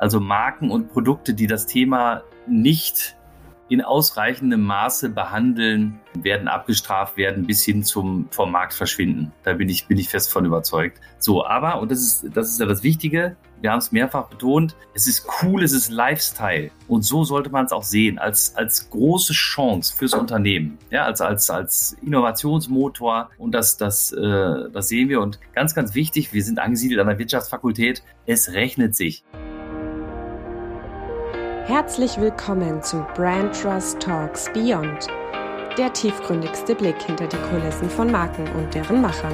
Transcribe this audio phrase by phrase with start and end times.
[0.00, 3.16] Also Marken und Produkte, die das Thema nicht
[3.68, 9.30] in ausreichendem Maße behandeln, werden abgestraft werden bis hin zum vom Markt verschwinden.
[9.44, 10.98] Da bin ich, bin ich fest von überzeugt.
[11.18, 14.74] So, aber, und das ist, das ist ja das Wichtige, wir haben es mehrfach betont,
[14.94, 16.70] es ist cool, es ist Lifestyle.
[16.88, 21.20] Und so sollte man es auch sehen, als, als große Chance fürs Unternehmen, ja, als,
[21.20, 23.28] als, als Innovationsmotor.
[23.36, 25.20] Und das, das, äh, das sehen wir.
[25.20, 29.24] Und ganz, ganz wichtig, wir sind angesiedelt an der Wirtschaftsfakultät, es rechnet sich.
[31.70, 35.06] Herzlich willkommen zu Brand Trust Talks Beyond,
[35.78, 39.32] der tiefgründigste Blick hinter die Kulissen von Marken und deren Machern.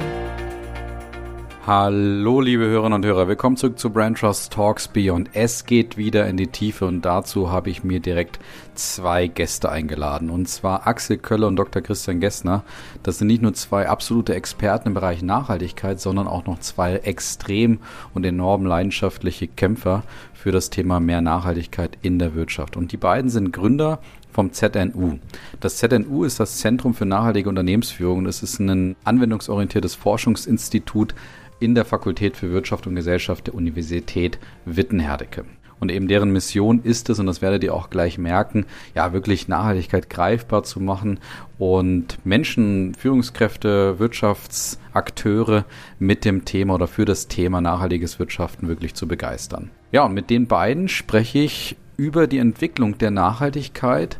[1.67, 5.31] Hallo, liebe Hörerinnen und Hörer, willkommen zurück zu Brand Trust Talks Beyond.
[5.33, 8.39] Es geht wieder in die Tiefe und dazu habe ich mir direkt
[8.73, 10.29] zwei Gäste eingeladen.
[10.29, 11.81] Und zwar Axel Kölle und Dr.
[11.81, 12.63] Christian Gessner.
[13.03, 17.79] Das sind nicht nur zwei absolute Experten im Bereich Nachhaltigkeit, sondern auch noch zwei extrem
[18.13, 22.77] und enorm leidenschaftliche Kämpfer für das Thema mehr Nachhaltigkeit in der Wirtschaft.
[22.77, 23.99] Und die beiden sind Gründer
[24.31, 25.19] vom ZNU.
[25.59, 28.25] Das ZNU ist das Zentrum für nachhaltige Unternehmensführung.
[28.25, 31.13] Es ist ein anwendungsorientiertes Forschungsinstitut
[31.59, 35.45] in der Fakultät für Wirtschaft und Gesellschaft der Universität Wittenherdecke.
[35.79, 39.47] Und eben deren Mission ist es, und das werdet ihr auch gleich merken, ja, wirklich
[39.47, 41.19] Nachhaltigkeit greifbar zu machen
[41.59, 45.65] und Menschen, Führungskräfte, Wirtschaftsakteure
[45.99, 49.69] mit dem Thema oder für das Thema nachhaltiges Wirtschaften wirklich zu begeistern.
[49.91, 54.19] Ja, und mit den beiden spreche ich über die Entwicklung der Nachhaltigkeit.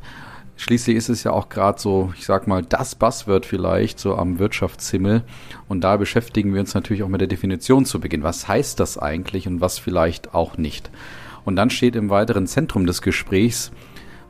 [0.59, 4.39] Schließlich ist es ja auch gerade so, ich sag mal, das Buzzword vielleicht so am
[4.39, 5.23] Wirtschaftshimmel.
[5.67, 8.23] Und da beschäftigen wir uns natürlich auch mit der Definition zu Beginn.
[8.23, 10.89] Was heißt das eigentlich und was vielleicht auch nicht?
[11.45, 13.71] Und dann steht im weiteren Zentrum des Gesprächs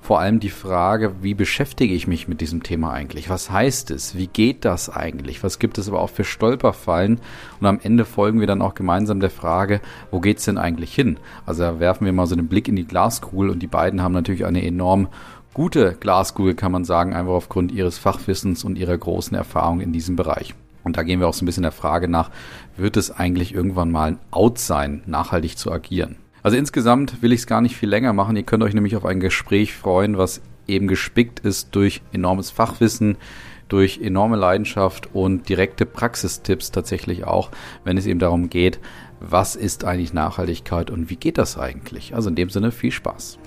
[0.07, 3.29] vor allem die Frage, wie beschäftige ich mich mit diesem Thema eigentlich?
[3.29, 4.15] Was heißt es?
[4.15, 5.43] Wie geht das eigentlich?
[5.43, 7.19] Was gibt es aber auch für Stolperfallen?
[7.59, 10.95] Und am Ende folgen wir dann auch gemeinsam der Frage, wo geht es denn eigentlich
[10.95, 11.19] hin?
[11.45, 14.13] Also da werfen wir mal so einen Blick in die Glaskugel und die beiden haben
[14.13, 15.09] natürlich eine enorm
[15.57, 20.15] gute Glaskugel, kann man sagen, einfach aufgrund ihres Fachwissens und ihrer großen Erfahrung in diesem
[20.15, 20.53] Bereich.
[20.83, 22.29] Und da gehen wir auch so ein bisschen der Frage nach,
[22.77, 26.17] wird es eigentlich irgendwann mal ein Out sein, nachhaltig zu agieren?
[26.43, 28.35] Also insgesamt will ich es gar nicht viel länger machen.
[28.35, 33.17] Ihr könnt euch nämlich auf ein Gespräch freuen, was eben gespickt ist durch enormes Fachwissen,
[33.67, 37.49] durch enorme Leidenschaft und direkte Praxistipps tatsächlich auch,
[37.83, 38.79] wenn es eben darum geht,
[39.19, 42.13] was ist eigentlich Nachhaltigkeit und wie geht das eigentlich?
[42.13, 43.39] Also in dem Sinne viel Spaß.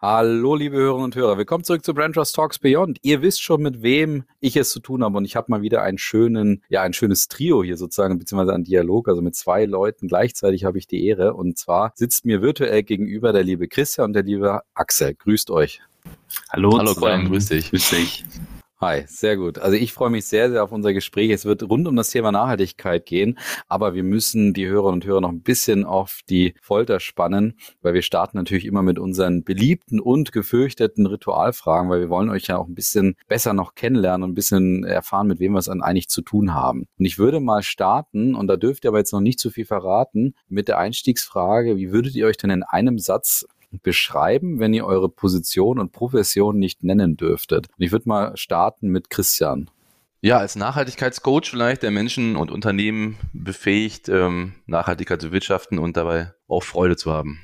[0.00, 1.38] Hallo, liebe Hörerinnen und Hörer.
[1.38, 2.98] Willkommen zurück zu Brand Trust Talks Beyond.
[3.02, 5.16] Ihr wisst schon, mit wem ich es zu tun habe.
[5.16, 8.62] Und ich habe mal wieder einen schönen, ja, ein schönes Trio hier sozusagen, beziehungsweise einen
[8.62, 9.08] Dialog.
[9.08, 11.34] Also mit zwei Leuten gleichzeitig habe ich die Ehre.
[11.34, 15.16] Und zwar sitzt mir virtuell gegenüber der liebe Christian und der liebe Axel.
[15.16, 15.80] Grüßt euch.
[16.50, 17.26] Hallo, Hallo zusammen.
[17.26, 17.70] grüß dich.
[17.70, 18.24] Grüß dich.
[18.80, 19.58] Hi, sehr gut.
[19.58, 21.32] Also ich freue mich sehr, sehr auf unser Gespräch.
[21.32, 25.20] Es wird rund um das Thema Nachhaltigkeit gehen, aber wir müssen die Hörerinnen und Hörer
[25.20, 29.98] noch ein bisschen auf die Folter spannen, weil wir starten natürlich immer mit unseren beliebten
[29.98, 34.30] und gefürchteten Ritualfragen, weil wir wollen euch ja auch ein bisschen besser noch kennenlernen und
[34.30, 36.86] ein bisschen erfahren, mit wem wir es dann eigentlich zu tun haben.
[37.00, 39.64] Und ich würde mal starten, und da dürft ihr aber jetzt noch nicht zu viel
[39.64, 44.86] verraten, mit der Einstiegsfrage, wie würdet ihr euch denn in einem Satz beschreiben, wenn ihr
[44.86, 47.68] eure Position und Profession nicht nennen dürftet?
[47.68, 49.70] Und ich würde mal starten mit Christian.
[50.20, 56.32] Ja, als Nachhaltigkeitscoach vielleicht, der Menschen und Unternehmen befähigt, ähm, Nachhaltigkeit zu wirtschaften und dabei
[56.48, 57.38] auch Freude zu haben.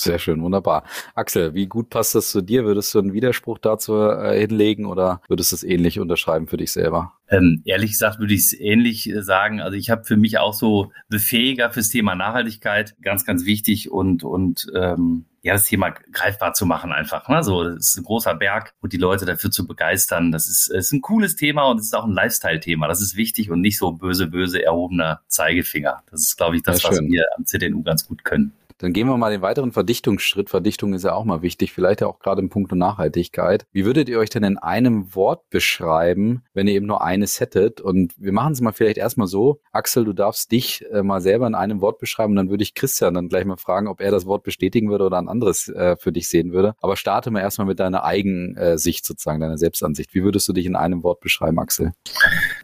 [0.00, 0.84] Sehr schön, wunderbar.
[1.14, 2.64] Axel, wie gut passt das zu dir?
[2.64, 6.72] Würdest du einen Widerspruch dazu äh, hinlegen oder würdest du es ähnlich unterschreiben für dich
[6.72, 7.12] selber?
[7.28, 9.60] Ähm, ehrlich gesagt würde ich es ähnlich äh, sagen.
[9.60, 14.24] Also ich habe für mich auch so Befähiger fürs Thema Nachhaltigkeit, ganz, ganz wichtig und,
[14.24, 17.28] und ähm, ja, das Thema greifbar zu machen einfach.
[17.28, 17.44] Ne?
[17.44, 20.32] So, das ist ein großer Berg und die Leute dafür zu begeistern.
[20.32, 22.88] Das ist, ist ein cooles Thema und es ist auch ein Lifestyle-Thema.
[22.88, 26.02] Das ist wichtig und nicht so böse, böse erhobener Zeigefinger.
[26.10, 28.54] Das ist, glaube ich, das, was wir am CDNU ganz gut können.
[28.80, 30.48] Dann gehen wir mal den weiteren Verdichtungsschritt.
[30.48, 33.66] Verdichtung ist ja auch mal wichtig, vielleicht ja auch gerade im Punkt Nachhaltigkeit.
[33.72, 37.80] Wie würdet ihr euch denn in einem Wort beschreiben, wenn ihr eben nur eines hättet?
[37.80, 39.60] Und wir machen es mal vielleicht erstmal so.
[39.72, 42.36] Axel, du darfst dich äh, mal selber in einem Wort beschreiben.
[42.36, 45.18] Dann würde ich Christian dann gleich mal fragen, ob er das Wort bestätigen würde oder
[45.18, 46.74] ein anderes äh, für dich sehen würde.
[46.80, 50.14] Aber starte mal erstmal mit deiner Eigensicht sozusagen, deiner Selbstansicht.
[50.14, 51.92] Wie würdest du dich in einem Wort beschreiben, Axel?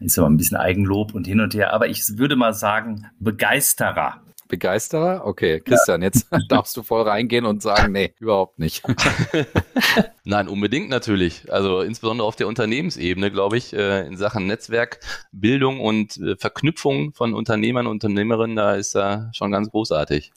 [0.00, 1.74] Ist aber ein bisschen Eigenlob und hin und her.
[1.74, 4.22] Aber ich würde mal sagen, Begeisterer.
[4.48, 5.22] Begeisterer?
[5.24, 6.06] Okay, Christian, ja.
[6.06, 8.82] jetzt darfst du voll reingehen und sagen, nee, überhaupt nicht.
[10.24, 11.52] Nein, unbedingt natürlich.
[11.52, 17.34] Also insbesondere auf der Unternehmensebene, glaube ich, äh, in Sachen Netzwerkbildung und äh, Verknüpfung von
[17.34, 20.32] Unternehmern und Unternehmerinnen, da ist er schon ganz großartig.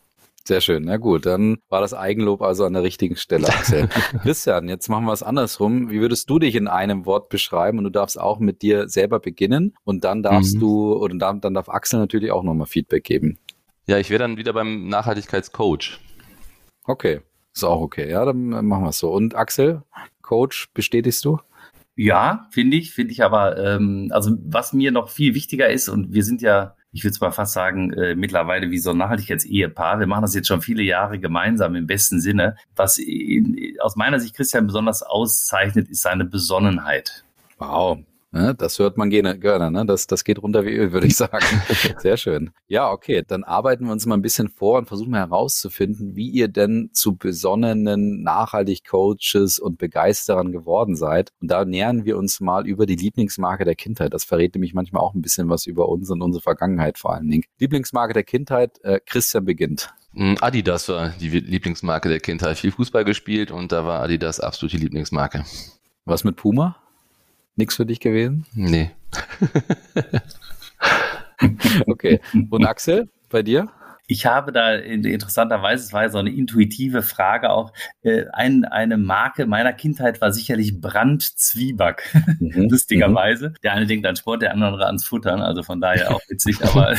[0.50, 0.85] Sehr schön.
[0.85, 3.88] Na gut, dann war das Eigenlob also an der richtigen Stelle, Axel.
[4.23, 5.91] Christian, jetzt machen wir es andersrum.
[5.91, 7.77] Wie würdest du dich in einem Wort beschreiben?
[7.77, 10.59] Und du darfst auch mit dir selber beginnen und dann darfst mhm.
[10.59, 13.38] du, oder dann, dann darf Axel natürlich auch nochmal Feedback geben.
[13.88, 16.00] Ja, ich wäre dann wieder beim Nachhaltigkeitscoach.
[16.84, 17.22] Okay,
[17.54, 18.10] ist auch okay.
[18.10, 19.12] Ja, dann machen wir es so.
[19.12, 19.84] Und Axel,
[20.22, 21.40] Coach, bestätigst du?
[21.96, 26.14] Ja, finde ich, finde ich aber, ähm, also was mir noch viel wichtiger ist, und
[26.14, 30.00] wir sind ja, ich würde es mal fast sagen, äh, mittlerweile wie so ein Nachhaltigkeits-Ehepaar.
[30.00, 32.56] Wir machen das jetzt schon viele Jahre gemeinsam im besten Sinne.
[32.76, 37.26] Was in, aus meiner Sicht Christian besonders auszeichnet, ist seine Besonnenheit.
[37.58, 38.00] Wow,
[38.31, 39.88] Ne, das hört man gerne, gerne ne?
[39.88, 41.46] das, das geht runter wie Öl, würde ich sagen.
[41.98, 42.52] Sehr schön.
[42.68, 46.48] Ja, okay, dann arbeiten wir uns mal ein bisschen vor und versuchen herauszufinden, wie ihr
[46.48, 51.31] denn zu besonnenen Nachhaltig-Coaches und Begeisterern geworden seid.
[51.42, 54.14] Und da nähern wir uns mal über die Lieblingsmarke der Kindheit.
[54.14, 57.30] Das verrät nämlich manchmal auch ein bisschen was über uns und unsere Vergangenheit vor allen
[57.30, 57.46] Dingen.
[57.58, 59.92] Lieblingsmarke der Kindheit, äh, Christian beginnt.
[60.14, 62.60] Hm, Adidas war die Lieblingsmarke der Kindheit.
[62.60, 65.46] Viel Fußball gespielt und da war Adidas absolut die Lieblingsmarke.
[66.06, 66.76] Was mit Puma?
[67.59, 68.45] Nix für dich gewesen?
[68.53, 68.91] Nee.
[71.88, 72.21] okay.
[72.50, 73.67] Und Axel, bei dir?
[74.11, 78.97] Ich habe da interessanterweise, es war ja so eine intuitive Frage auch, äh, ein, eine
[78.97, 82.51] Marke meiner Kindheit war sicherlich Brandzwieback, mhm.
[82.71, 83.53] lustigerweise.
[83.61, 86.95] Der eine denkt an Sport, der andere ans Futtern, also von daher auch witzig, aber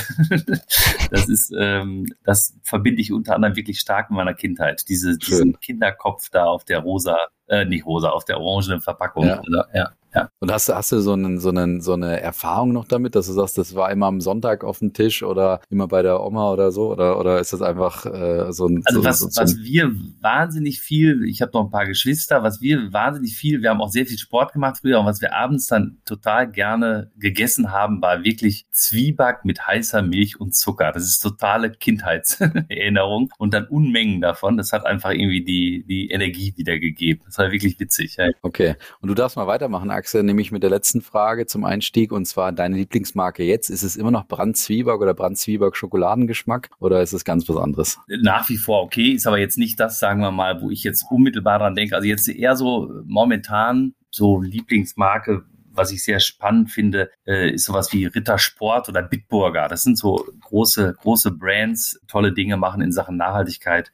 [1.10, 4.84] das ist, ähm, das verbinde ich unter anderem wirklich stark mit meiner Kindheit.
[4.88, 7.16] Diese, diesen Kinderkopf da auf der rosa,
[7.48, 9.26] äh, nicht rosa, auf der orangenen Verpackung.
[9.26, 9.40] Ja.
[9.40, 9.90] Oder, ja.
[10.14, 10.30] Ja.
[10.40, 13.32] Und hast, hast du so, einen, so, einen, so eine Erfahrung noch damit, dass du
[13.32, 16.72] sagst, das war immer am Sonntag auf dem Tisch oder immer bei der Oma oder
[16.72, 16.90] so?
[16.90, 18.82] Oder, oder ist das einfach äh, so ein.
[18.86, 22.60] Also so, was, so, was wir wahnsinnig viel, ich habe noch ein paar Geschwister, was
[22.60, 25.66] wir wahnsinnig viel, wir haben auch sehr viel Sport gemacht früher und was wir abends
[25.66, 30.92] dann total gerne gegessen haben, war wirklich Zwieback mit heißer Milch und Zucker.
[30.92, 34.56] Das ist totale Kindheitserinnerung und dann Unmengen davon.
[34.56, 37.22] Das hat einfach irgendwie die, die Energie wiedergegeben.
[37.26, 38.16] Das war wirklich witzig.
[38.16, 38.30] Ja.
[38.42, 38.74] Okay.
[39.00, 42.52] Und du darfst mal weitermachen, Axel, nämlich mit der letzten Frage zum Einstieg und zwar
[42.52, 43.68] deine Lieblingsmarke jetzt.
[43.68, 47.98] Ist es immer noch Brandzwieback oder Brandzwieback Schokoladengeschmack oder ist es ganz was anderes?
[48.08, 51.04] Nach wie vor okay, ist aber jetzt nicht das, sagen wir mal, wo ich jetzt
[51.10, 51.94] unmittelbar dran denke.
[51.94, 57.92] Also jetzt eher so momentan so Lieblingsmarke, was ich sehr spannend finde, äh, ist sowas
[57.92, 59.68] wie Rittersport oder Bitburger.
[59.68, 63.92] Das sind so große, große Brands, tolle Dinge machen in Sachen Nachhaltigkeit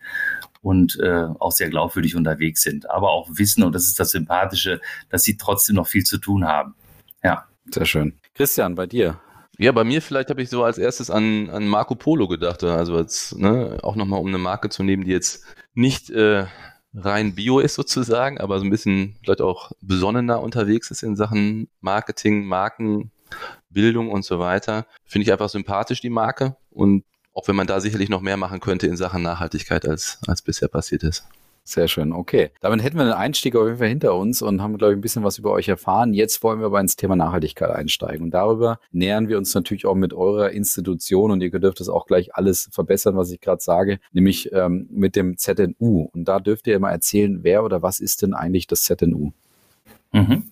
[0.63, 2.91] und äh, auch sehr glaubwürdig unterwegs sind.
[2.91, 6.47] Aber auch wissen, und das ist das Sympathische, dass sie trotzdem noch viel zu tun
[6.47, 6.75] haben.
[7.23, 7.47] Ja.
[7.71, 8.15] Sehr schön.
[8.35, 9.21] Christian, bei dir?
[9.59, 12.63] Ja, bei mir vielleicht habe ich so als erstes an, an Marco Polo gedacht.
[12.63, 15.45] Also als, ne, auch nochmal um eine Marke zu nehmen, die jetzt
[15.75, 16.47] nicht äh,
[16.95, 21.69] rein Bio ist sozusagen, aber so ein bisschen vielleicht auch besonnener unterwegs ist in Sachen
[21.81, 24.87] Marketing, Markenbildung und so weiter.
[25.05, 26.57] Finde ich einfach sympathisch, die Marke.
[26.71, 27.05] Und
[27.37, 30.69] auch wenn man da sicherlich noch mehr machen könnte in Sachen Nachhaltigkeit, als, als bisher
[30.69, 31.29] passiert ist.
[31.65, 32.51] Sehr schön, okay.
[32.61, 35.01] Damit hätten wir den Einstieg auf jeden Fall hinter uns und haben, glaube ich, ein
[35.01, 36.15] bisschen was über euch erfahren.
[36.15, 38.23] Jetzt wollen wir aber ins Thema Nachhaltigkeit einsteigen.
[38.23, 42.07] Und darüber nähern wir uns natürlich auch mit eurer Institution und ihr dürft das auch
[42.07, 46.09] gleich alles verbessern, was ich gerade sage, nämlich ähm, mit dem ZNU.
[46.13, 49.33] Und da dürft ihr mal erzählen, wer oder was ist denn eigentlich das ZNU?
[50.17, 50.45] Mhm.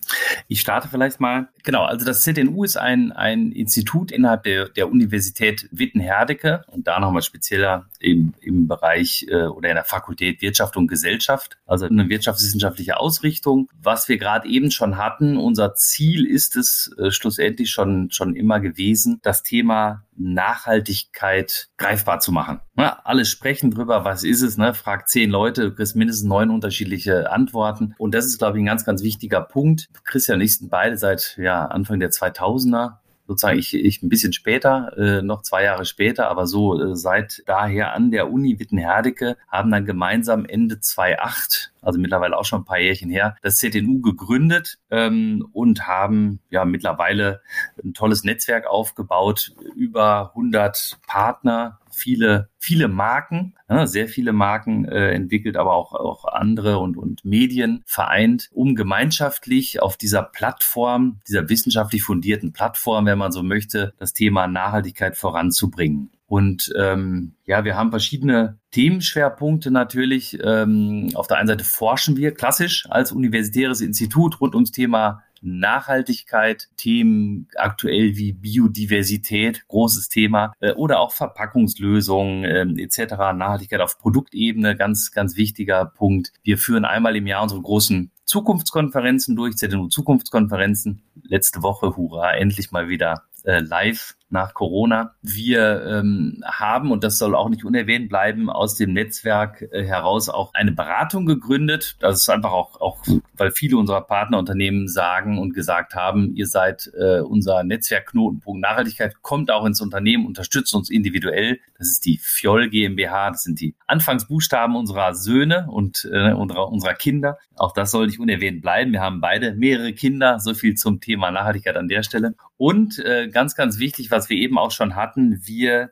[0.47, 1.47] Ich starte vielleicht mal.
[1.63, 6.99] Genau, also das ZNU ist ein, ein Institut innerhalb der, der Universität Witten-Herdecke und da
[6.99, 12.09] nochmal spezieller im, im Bereich äh, oder in der Fakultät Wirtschaft und Gesellschaft, also eine
[12.09, 13.69] wirtschaftswissenschaftliche Ausrichtung.
[13.81, 18.59] Was wir gerade eben schon hatten, unser Ziel ist es äh, schlussendlich schon, schon immer
[18.59, 22.59] gewesen, das Thema Nachhaltigkeit greifbar zu machen.
[22.77, 24.73] Ja, alle sprechen drüber, was ist es, ne?
[24.73, 27.95] Frag zehn Leute, du kriegst mindestens neun unterschiedliche Antworten.
[27.97, 29.87] Und das ist, glaube ich, ein ganz, ganz wichtiger Punkt.
[30.03, 34.33] Christian und ich sind beide seit ja, Anfang der 2000er sozusagen ich, ich ein bisschen
[34.33, 39.37] später, äh, noch zwei Jahre später, aber so äh, seit daher an der Uni Wittenherdecke
[39.47, 44.01] haben dann gemeinsam Ende 2008 also mittlerweile auch schon ein paar Jährchen her, das ZNU
[44.01, 47.41] gegründet ähm, und haben ja mittlerweile
[47.83, 55.11] ein tolles Netzwerk aufgebaut, über 100 Partner, viele, viele Marken, ja, sehr viele Marken äh,
[55.11, 61.49] entwickelt, aber auch, auch andere und, und Medien vereint, um gemeinschaftlich auf dieser Plattform, dieser
[61.49, 66.11] wissenschaftlich fundierten Plattform, wenn man so möchte, das Thema Nachhaltigkeit voranzubringen.
[66.27, 70.39] Und ähm, ja, wir haben verschiedene Themenschwerpunkte natürlich.
[70.43, 76.69] Ähm, auf der einen Seite forschen wir klassisch als universitäres Institut rund ums Thema Nachhaltigkeit,
[76.75, 83.15] Themen aktuell wie Biodiversität, großes Thema, äh, oder auch Verpackungslösungen äh, etc.
[83.35, 86.33] Nachhaltigkeit auf Produktebene, ganz, ganz wichtiger Punkt.
[86.43, 91.03] Wir führen einmal im Jahr unsere großen Zukunftskonferenzen durch, ZNU Zukunftskonferenzen.
[91.23, 95.15] Letzte Woche, hurra, endlich mal wieder äh, live nach Corona.
[95.21, 100.29] Wir ähm, haben, und das soll auch nicht unerwähnt bleiben, aus dem Netzwerk äh, heraus
[100.29, 101.95] auch eine Beratung gegründet.
[101.99, 102.97] Das ist einfach auch, auch,
[103.37, 109.51] weil viele unserer Partnerunternehmen sagen und gesagt haben, ihr seid äh, unser Netzwerkknotenpunkt Nachhaltigkeit, kommt
[109.51, 111.59] auch ins Unternehmen, unterstützt uns individuell.
[111.77, 116.93] Das ist die Fjoll GmbH, das sind die Anfangsbuchstaben unserer Söhne und äh, unserer, unserer
[116.93, 117.37] Kinder.
[117.55, 118.91] Auch das soll nicht unerwähnt bleiben.
[118.91, 122.33] Wir haben beide mehrere Kinder, so viel zum Thema Nachhaltigkeit an der Stelle.
[122.57, 125.91] Und äh, ganz, ganz wichtig, was wir eben auch schon hatten, wir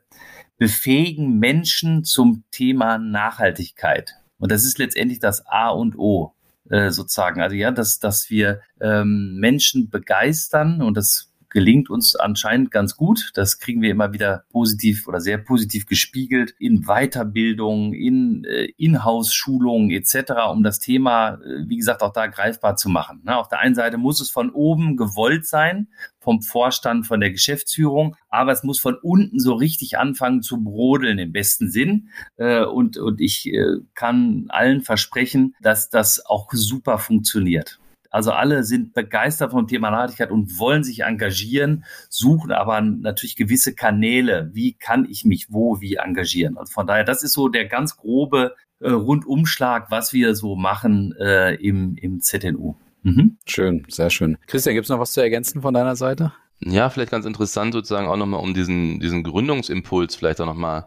[0.56, 4.14] befähigen Menschen zum Thema Nachhaltigkeit.
[4.38, 6.34] Und das ist letztendlich das A und O
[6.70, 7.42] äh, sozusagen.
[7.42, 13.30] Also ja, dass, dass wir ähm, Menschen begeistern und das gelingt uns anscheinend ganz gut.
[13.34, 19.90] Das kriegen wir immer wieder positiv oder sehr positiv gespiegelt in Weiterbildung, in äh, Inhouse-Schulungen
[19.92, 23.22] etc., um das Thema, äh, wie gesagt, auch da greifbar zu machen.
[23.24, 23.36] Ne?
[23.36, 25.86] Auf der einen Seite muss es von oben gewollt sein,
[26.18, 31.18] vom Vorstand, von der Geschäftsführung, aber es muss von unten so richtig anfangen zu brodeln
[31.20, 32.08] im besten Sinn.
[32.36, 33.52] Äh, und, und ich
[33.94, 37.78] kann allen versprechen, dass das auch super funktioniert.
[38.14, 43.74] Also alle sind begeistert vom Thema Nachhaltigkeit und wollen sich engagieren, suchen aber natürlich gewisse
[43.74, 44.50] Kanäle.
[44.52, 46.56] Wie kann ich mich wo wie engagieren?
[46.56, 51.12] Also von daher, das ist so der ganz grobe äh, Rundumschlag, was wir so machen
[51.18, 52.76] äh, im, im ZNU.
[53.02, 53.36] Mhm.
[53.46, 54.38] Schön, sehr schön.
[54.46, 56.32] Christian, gibt es noch was zu ergänzen von deiner Seite?
[56.60, 60.86] Ja, vielleicht ganz interessant sozusagen auch nochmal um diesen, diesen Gründungsimpuls vielleicht auch nochmal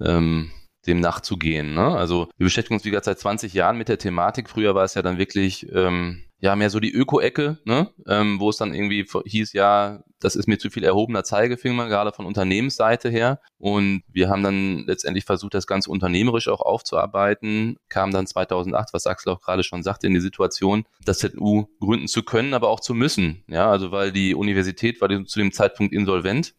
[0.00, 0.50] ähm,
[0.86, 1.74] dem nachzugehen.
[1.74, 1.86] Ne?
[1.86, 4.48] Also wir beschäftigen uns wie gesagt seit 20 Jahren mit der Thematik.
[4.48, 7.90] Früher war es ja dann wirklich ähm, ja mehr so die Öko-Ecke, ne?
[8.06, 12.12] ähm, wo es dann irgendwie hieß, ja, das ist mir zu viel erhobener Zeigefinger, gerade
[12.12, 13.40] von Unternehmensseite her.
[13.58, 19.06] Und wir haben dann letztendlich versucht, das Ganze unternehmerisch auch aufzuarbeiten, kam dann 2008, was
[19.06, 22.80] Axel auch gerade schon sagte, in die Situation, das ZU gründen zu können, aber auch
[22.80, 23.44] zu müssen.
[23.48, 26.54] Ja, also weil die Universität war zu dem Zeitpunkt insolvent.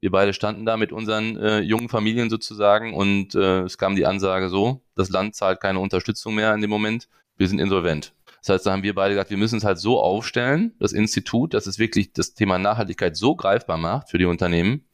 [0.00, 4.06] Wir beide standen da mit unseren äh, jungen Familien sozusagen und äh, es kam die
[4.06, 8.12] Ansage so, das Land zahlt keine Unterstützung mehr in dem Moment, wir sind insolvent.
[8.46, 11.52] Das heißt, da haben wir beide gesagt, wir müssen es halt so aufstellen, das Institut,
[11.52, 14.84] dass es wirklich das Thema Nachhaltigkeit so greifbar macht für die Unternehmen,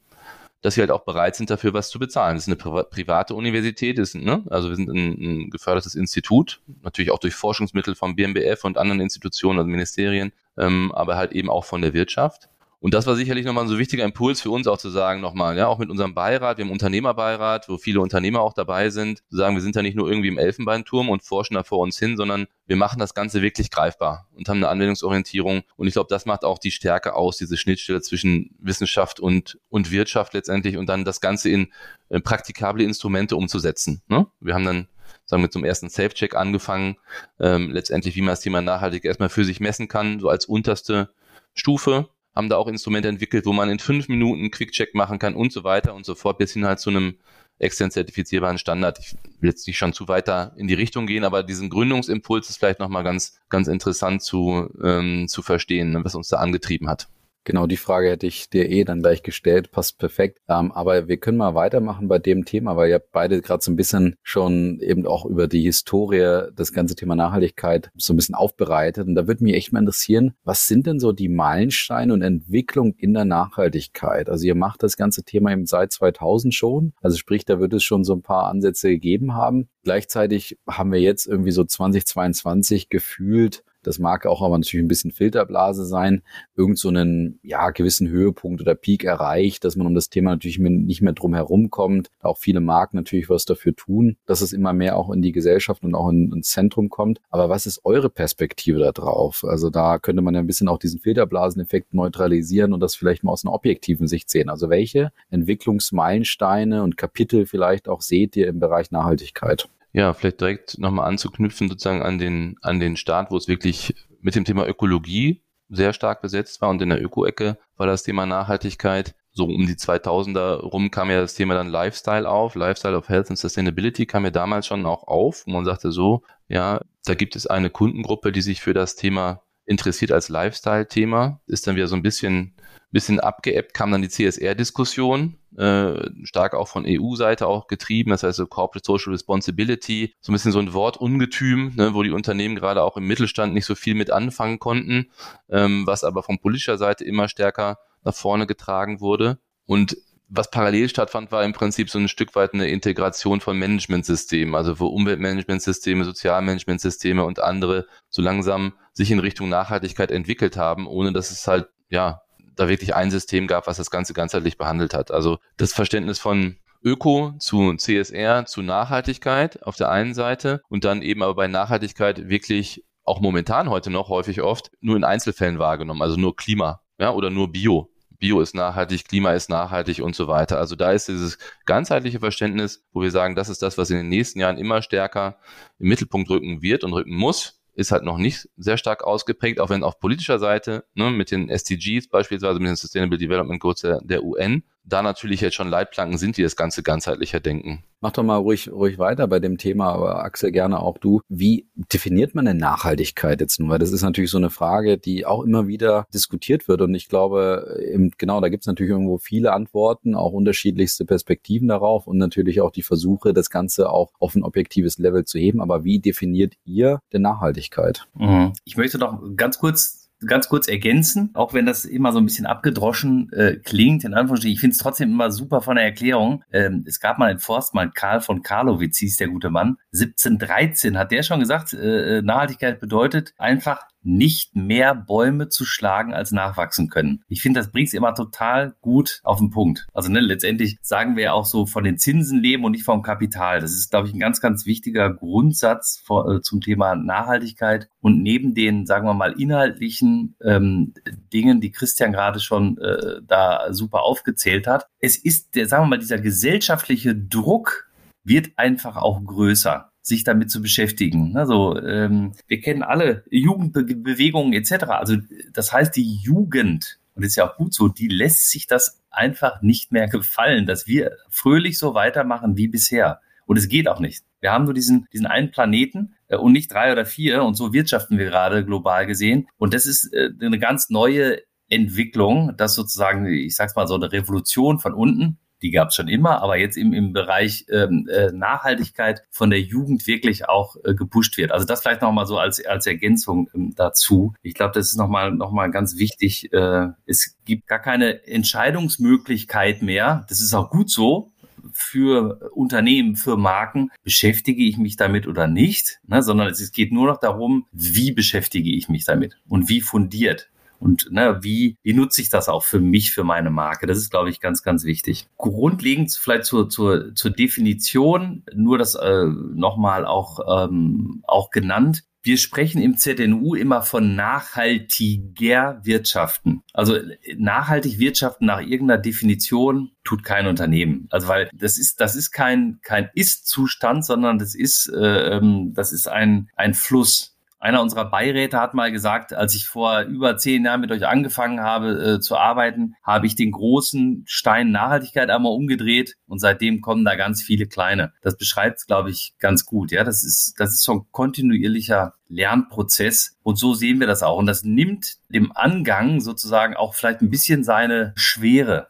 [0.63, 2.35] dass sie halt auch bereit sind, dafür was zu bezahlen.
[2.35, 4.43] Das ist eine Pri private Universität, ist, ne?
[4.49, 9.01] also wir sind ein, ein gefördertes Institut, natürlich auch durch Forschungsmittel vom BMBF und anderen
[9.01, 12.49] Institutionen, also Ministerien, ähm, aber halt eben auch von der Wirtschaft.
[12.83, 15.55] Und das war sicherlich nochmal so ein wichtiger Impuls für uns auch zu sagen nochmal,
[15.57, 19.37] ja, auch mit unserem Beirat, wir haben Unternehmerbeirat, wo viele Unternehmer auch dabei sind, zu
[19.37, 22.17] sagen, wir sind da nicht nur irgendwie im Elfenbeinturm und forschen da vor uns hin,
[22.17, 25.61] sondern wir machen das Ganze wirklich greifbar und haben eine Anwendungsorientierung.
[25.77, 29.89] Und ich glaube, das macht auch die Stärke aus, diese Schnittstelle zwischen Wissenschaft und, und
[29.91, 31.71] Wirtschaft letztendlich und dann das Ganze in
[32.09, 34.01] äh, praktikable Instrumente umzusetzen.
[34.09, 34.27] Ne?
[34.41, 34.87] Wir haben dann
[35.23, 36.97] sagen wir zum ersten Safe-Check angefangen,
[37.39, 41.13] ähm, letztendlich, wie man das Thema nachhaltig erstmal für sich messen kann, so als unterste
[41.53, 45.51] Stufe haben da auch Instrumente entwickelt, wo man in fünf Minuten Quick-Check machen kann und
[45.51, 47.15] so weiter und so fort, bis hin halt zu einem
[47.59, 48.99] extern zertifizierbaren Standard.
[48.99, 52.57] Ich will jetzt nicht schon zu weiter in die Richtung gehen, aber diesen Gründungsimpuls ist
[52.57, 57.07] vielleicht nochmal ganz, ganz interessant zu, ähm, zu verstehen, ne, was uns da angetrieben hat.
[57.45, 60.39] Genau, die Frage hätte ich dir eh dann gleich gestellt, passt perfekt.
[60.47, 63.75] Ähm, aber wir können mal weitermachen bei dem Thema, weil ihr beide gerade so ein
[63.75, 69.07] bisschen schon eben auch über die Historie, das ganze Thema Nachhaltigkeit so ein bisschen aufbereitet.
[69.07, 72.93] Und da würde mich echt mal interessieren, was sind denn so die Meilensteine und Entwicklung
[72.97, 74.29] in der Nachhaltigkeit?
[74.29, 76.93] Also ihr macht das ganze Thema eben seit 2000 schon.
[77.01, 79.67] Also sprich, da wird es schon so ein paar Ansätze gegeben haben.
[79.83, 85.11] Gleichzeitig haben wir jetzt irgendwie so 2022 gefühlt das mag auch aber natürlich ein bisschen
[85.11, 86.23] Filterblase sein,
[86.55, 90.59] irgend so einen ja, gewissen Höhepunkt oder Peak erreicht, dass man um das Thema natürlich
[90.59, 92.09] nicht mehr drum herum kommt.
[92.21, 95.83] Auch viele Marken natürlich was dafür tun, dass es immer mehr auch in die Gesellschaft
[95.83, 97.21] und auch in, ins Zentrum kommt.
[97.29, 99.43] Aber was ist eure Perspektive da drauf?
[99.47, 103.31] Also da könnte man ja ein bisschen auch diesen Filterblaseneffekt neutralisieren und das vielleicht mal
[103.31, 104.49] aus einer objektiven Sicht sehen.
[104.49, 109.67] Also welche Entwicklungsmeilensteine und Kapitel vielleicht auch seht ihr im Bereich Nachhaltigkeit?
[109.93, 114.35] Ja, vielleicht direkt nochmal anzuknüpfen sozusagen an den, an den Start, wo es wirklich mit
[114.35, 119.15] dem Thema Ökologie sehr stark besetzt war und in der Öko-Ecke war das Thema Nachhaltigkeit.
[119.31, 122.55] So um die 2000er rum kam ja das Thema dann Lifestyle auf.
[122.55, 125.45] Lifestyle of Health and Sustainability kam ja damals schon auch auf.
[125.47, 129.41] Und man sagte so, ja, da gibt es eine Kundengruppe, die sich für das Thema
[129.65, 131.41] interessiert als Lifestyle-Thema.
[131.47, 132.55] Ist dann wieder so ein bisschen
[132.93, 138.37] bisschen abgeebbt kam dann die CSR-Diskussion, äh, stark auch von EU-Seite auch getrieben, das heißt
[138.37, 142.83] so Corporate Social Responsibility, so ein bisschen so ein Wortungetüm, ne, wo die Unternehmen gerade
[142.83, 145.09] auch im Mittelstand nicht so viel mit anfangen konnten,
[145.49, 149.39] ähm, was aber von politischer Seite immer stärker nach vorne getragen wurde.
[149.65, 149.97] Und
[150.29, 154.79] was parallel stattfand, war im Prinzip so ein Stück weit eine Integration von Managementsystemen, also
[154.79, 161.31] wo Umweltmanagementsysteme, Sozialmanagementsysteme und andere so langsam sich in Richtung Nachhaltigkeit entwickelt haben, ohne dass
[161.31, 162.21] es halt ja
[162.55, 165.09] da wirklich ein System gab, was das Ganze ganzheitlich behandelt hat.
[165.09, 171.01] Also das Verständnis von Öko zu CSR zu Nachhaltigkeit auf der einen Seite und dann
[171.01, 176.03] eben aber bei Nachhaltigkeit wirklich auch momentan heute noch häufig oft nur in Einzelfällen wahrgenommen,
[176.03, 177.89] also nur Klima, ja, oder nur Bio.
[178.19, 180.59] Bio ist nachhaltig, Klima ist nachhaltig und so weiter.
[180.59, 184.07] Also da ist dieses ganzheitliche Verständnis, wo wir sagen, das ist das, was in den
[184.07, 185.39] nächsten Jahren immer stärker
[185.79, 189.69] im Mittelpunkt rücken wird und rücken muss ist halt noch nicht sehr stark ausgeprägt, auch
[189.69, 194.01] wenn auf politischer Seite ne, mit den SDGs beispielsweise, mit den Sustainable Development Goals der,
[194.01, 197.83] der UN, da natürlich jetzt schon Leitplanken sind, die das Ganze ganzheitlicher denken.
[198.01, 201.21] Mach doch mal ruhig, ruhig weiter bei dem Thema, aber Axel, gerne auch du.
[201.29, 203.69] Wie definiert man denn Nachhaltigkeit jetzt nun?
[203.69, 206.81] Weil das ist natürlich so eine Frage, die auch immer wieder diskutiert wird.
[206.81, 211.69] Und ich glaube, eben, genau, da gibt es natürlich irgendwo viele Antworten, auch unterschiedlichste Perspektiven
[211.69, 215.61] darauf und natürlich auch die Versuche, das Ganze auch auf ein objektives Level zu heben.
[215.61, 218.05] Aber wie definiert ihr denn Nachhaltigkeit?
[218.15, 218.51] Mhm.
[218.65, 222.45] Ich möchte noch ganz kurz ganz kurz ergänzen, auch wenn das immer so ein bisschen
[222.45, 224.53] abgedroschen äh, klingt, in Anführungsstrichen.
[224.53, 226.43] Ich finde es trotzdem immer super von der Erklärung.
[226.51, 229.77] Ähm, es gab mal einen Forstmann, Karl von Karlowitz hieß der gute Mann.
[229.93, 236.13] 1713 hat der schon gesagt, äh, äh, Nachhaltigkeit bedeutet einfach nicht mehr Bäume zu schlagen,
[236.13, 237.23] als nachwachsen können.
[237.27, 239.87] Ich finde, das bringt es immer total gut auf den Punkt.
[239.93, 243.61] Also ne, letztendlich sagen wir auch so von den Zinsen leben und nicht vom Kapital.
[243.61, 247.89] Das ist, glaube ich, ein ganz, ganz wichtiger Grundsatz vor, äh, zum Thema Nachhaltigkeit.
[248.01, 250.93] Und neben den, sagen wir mal, inhaltlichen ähm,
[251.31, 255.87] Dingen, die Christian gerade schon äh, da super aufgezählt hat, es ist, der, sagen wir
[255.87, 257.89] mal, dieser gesellschaftliche Druck
[258.23, 261.35] wird einfach auch größer sich damit zu beschäftigen.
[261.37, 264.83] Also ähm, wir kennen alle Jugendbewegungen etc.
[264.89, 265.15] Also
[265.53, 269.61] das heißt, die Jugend, und ist ja auch gut so, die lässt sich das einfach
[269.61, 273.21] nicht mehr gefallen, dass wir fröhlich so weitermachen wie bisher.
[273.45, 274.23] Und es geht auch nicht.
[274.41, 277.43] Wir haben nur diesen, diesen einen Planeten äh, und nicht drei oder vier.
[277.43, 279.47] Und so wirtschaften wir gerade global gesehen.
[279.57, 284.11] Und das ist äh, eine ganz neue Entwicklung, dass sozusagen, ich sag's mal, so eine
[284.11, 288.31] Revolution von unten die gab es schon immer, aber jetzt im, im Bereich ähm, äh,
[288.31, 291.51] Nachhaltigkeit von der Jugend wirklich auch äh, gepusht wird.
[291.51, 294.33] Also das vielleicht nochmal so als, als Ergänzung ähm, dazu.
[294.43, 296.51] Ich glaube, das ist nochmal noch mal ganz wichtig.
[296.51, 300.25] Äh, es gibt gar keine Entscheidungsmöglichkeit mehr.
[300.29, 301.31] Das ist auch gut so,
[301.71, 307.07] für Unternehmen, für Marken, beschäftige ich mich damit oder nicht, ne, sondern es geht nur
[307.07, 310.49] noch darum, wie beschäftige ich mich damit und wie fundiert.
[310.83, 313.87] Und ne, wie, wie nutze ich das auch für mich, für meine Marke?
[313.87, 315.29] Das ist, glaube ich, ganz, ganz wichtig.
[315.37, 322.03] Grundlegend vielleicht zur, zur, zur Definition, nur das äh, nochmal auch, ähm, auch genannt.
[322.21, 326.63] Wir sprechen im ZNU immer von nachhaltiger Wirtschaften.
[326.73, 326.97] Also
[327.37, 331.07] nachhaltig wirtschaften nach irgendeiner Definition tut kein Unternehmen.
[331.11, 335.91] Also weil das ist das ist kein kein Ist-Zustand, sondern das ist äh, ähm, das
[335.91, 337.32] ist ein ein Fluss.
[337.63, 341.61] Einer unserer Beiräte hat mal gesagt, als ich vor über zehn Jahren mit euch angefangen
[341.61, 347.05] habe äh, zu arbeiten, habe ich den großen Stein Nachhaltigkeit einmal umgedreht und seitdem kommen
[347.05, 348.11] da ganz viele kleine.
[348.21, 349.93] Das beschreibt es, glaube ich, ganz gut.
[349.93, 353.37] Ja, das ist, das ist so ein kontinuierlicher Lernprozess.
[353.43, 354.37] Und so sehen wir das auch.
[354.37, 358.89] Und das nimmt dem Angang sozusagen auch vielleicht ein bisschen seine Schwere.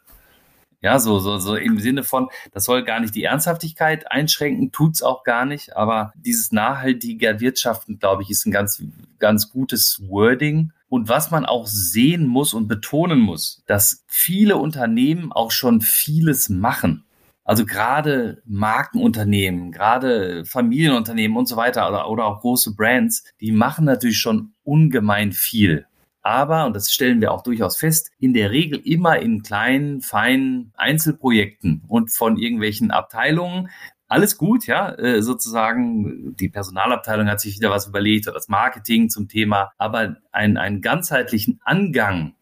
[0.84, 5.02] Ja, so, so, so im Sinne von, das soll gar nicht die Ernsthaftigkeit einschränken, tut's
[5.02, 8.84] auch gar nicht, aber dieses nachhaltige Wirtschaften, glaube ich, ist ein ganz,
[9.18, 10.74] ganz gutes Wording.
[10.90, 16.50] Und was man auch sehen muss und betonen muss, dass viele Unternehmen auch schon vieles
[16.50, 17.06] machen.
[17.46, 23.86] Also gerade Markenunternehmen, gerade Familienunternehmen und so weiter oder, oder auch große Brands, die machen
[23.86, 25.88] natürlich schon ungemein viel
[26.24, 30.72] aber, und das stellen wir auch durchaus fest, in der Regel immer in kleinen, feinen
[30.76, 33.70] Einzelprojekten und von irgendwelchen Abteilungen.
[34.08, 39.10] Alles gut, ja, äh, sozusagen, die Personalabteilung hat sich wieder was überlegt oder das Marketing
[39.10, 42.36] zum Thema, aber einen, einen ganzheitlichen Angang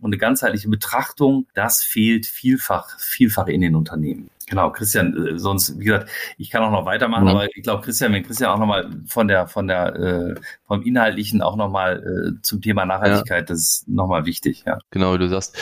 [0.00, 4.30] und eine ganzheitliche Betrachtung, das fehlt vielfach, vielfach in den Unternehmen.
[4.50, 7.30] Genau, Christian, äh, sonst, wie gesagt, ich kann auch noch weitermachen, mhm.
[7.30, 10.34] aber ich glaube, Christian, wenn Christian auch nochmal von der, von der, äh,
[10.66, 13.54] vom Inhaltlichen auch nochmal äh, zum Thema Nachhaltigkeit, ja.
[13.54, 14.78] das ist nochmal wichtig, ja.
[14.90, 15.56] Genau, wie du sagst.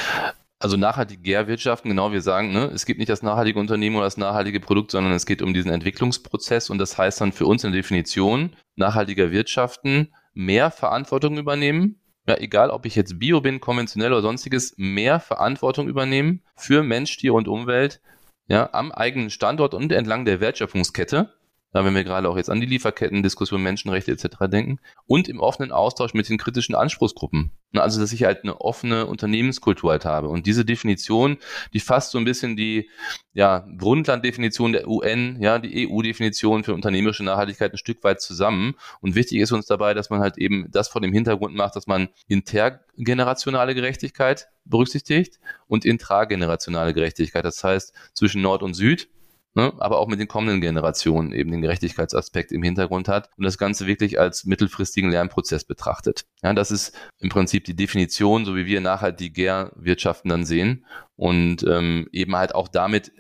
[0.58, 4.16] Also nachhaltige Wirtschaften, genau, wir sagen, ne, es gibt nicht das nachhaltige Unternehmen oder das
[4.16, 7.70] nachhaltige Produkt, sondern es geht um diesen Entwicklungsprozess und das heißt dann für uns in
[7.70, 14.12] der Definition, nachhaltiger Wirtschaften, mehr Verantwortung übernehmen, ja, egal ob ich jetzt Bio bin, konventionell
[14.12, 18.00] oder sonstiges, mehr Verantwortung übernehmen für Mensch, Tier und Umwelt,
[18.48, 21.32] ja, am eigenen Standort und entlang der Wertschöpfungskette.
[21.74, 24.26] Ja, wenn wir gerade auch jetzt an die Lieferketten-Diskussion, Menschenrechte etc.
[24.50, 27.52] denken, und im offenen Austausch mit den kritischen Anspruchsgruppen.
[27.74, 30.28] Also, dass ich halt eine offene Unternehmenskultur halt habe.
[30.28, 31.36] Und diese Definition,
[31.74, 32.88] die fasst so ein bisschen die
[33.34, 38.74] ja, Grundlanddefinition der UN, ja, die EU-Definition für unternehmerische Nachhaltigkeit ein Stück weit zusammen.
[39.00, 41.86] Und wichtig ist uns dabei, dass man halt eben das vor dem Hintergrund macht, dass
[41.86, 47.44] man intergenerationale Gerechtigkeit berücksichtigt und intragenerationale Gerechtigkeit.
[47.44, 49.08] Das heißt, zwischen Nord und Süd
[49.54, 53.58] ne, aber auch mit den kommenden Generationen eben den Gerechtigkeitsaspekt im Hintergrund hat und das
[53.58, 56.24] Ganze wirklich als mittelfristigen Lernprozess betrachtet.
[56.42, 60.84] Ja, das ist im Prinzip die Definition, so wie wir nachhaltige Wirtschaften dann sehen
[61.16, 63.12] und ähm, eben halt auch damit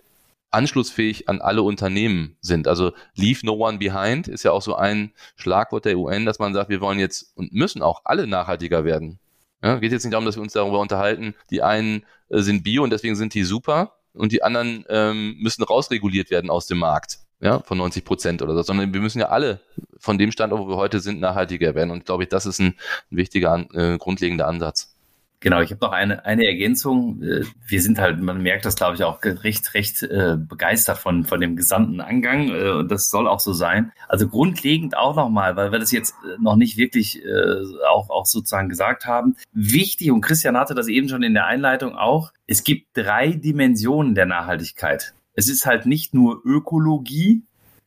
[0.50, 2.68] anschlussfähig an alle Unternehmen sind.
[2.68, 6.54] Also leave no one behind ist ja auch so ein Schlagwort der UN, dass man
[6.54, 9.18] sagt, wir wollen jetzt und müssen auch alle nachhaltiger werden.
[9.62, 12.84] Ja, geht jetzt nicht darum, dass wir uns darüber unterhalten, die einen äh, sind bio
[12.84, 17.18] und deswegen sind die super, und die anderen ähm, müssen rausreguliert werden aus dem Markt,
[17.40, 19.60] ja, von 90 Prozent oder so, sondern wir müssen ja alle
[19.98, 21.90] von dem Standort, wo wir heute sind, nachhaltiger werden.
[21.90, 22.74] Und glaube ich, das ist ein,
[23.10, 24.97] ein wichtiger, äh, grundlegender Ansatz.
[25.40, 27.22] Genau, ich habe noch eine, eine Ergänzung.
[27.22, 31.24] Äh, wir sind halt, man merkt das, glaube ich, auch recht, recht äh, begeistert von,
[31.24, 32.48] von dem gesamten Angang.
[32.48, 33.92] Äh, und das soll auch so sein.
[34.08, 38.26] Also grundlegend auch nochmal, weil wir das jetzt äh, noch nicht wirklich äh, auch, auch
[38.26, 39.36] sozusagen gesagt haben.
[39.52, 44.16] Wichtig, und Christian hatte das eben schon in der Einleitung auch, es gibt drei Dimensionen
[44.16, 45.14] der Nachhaltigkeit.
[45.34, 47.44] Es ist halt nicht nur Ökologie,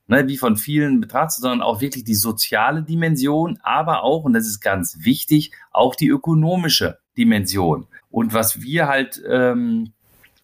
[0.07, 4.47] ne, wie von vielen betrachtet, sondern auch wirklich die soziale Dimension, aber auch, und das
[4.47, 7.87] ist ganz wichtig, auch die ökonomische Dimension.
[8.09, 9.93] Und was wir halt ähm,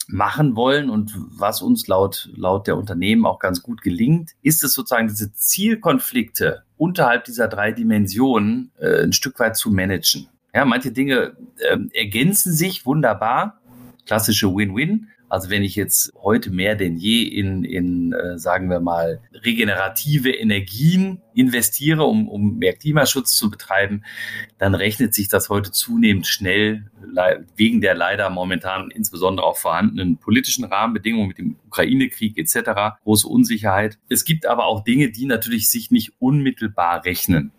[0.07, 4.73] machen wollen und was uns laut, laut der Unternehmen auch ganz gut gelingt, ist es
[4.73, 10.27] sozusagen diese Zielkonflikte unterhalb dieser drei Dimensionen äh, ein Stück weit zu managen.
[10.53, 13.59] Ja, manche Dinge äh, ergänzen sich wunderbar,
[14.05, 15.07] klassische Win-Win.
[15.29, 20.31] Also wenn ich jetzt heute mehr denn je in, in äh, sagen wir mal, regenerative
[20.31, 24.03] Energien investiere, um, um mehr Klimaschutz zu betreiben,
[24.57, 26.85] dann rechnet sich das heute zunehmend schnell
[27.55, 32.99] wegen der leider momentan insbesondere auch vorhandenen politischen Rahmenbedingungen mit dem Ukraine-Krieg etc.
[33.03, 33.97] große Unsicherheit.
[34.09, 37.51] Es gibt aber auch Dinge, die natürlich sich nicht unmittelbar rechnen.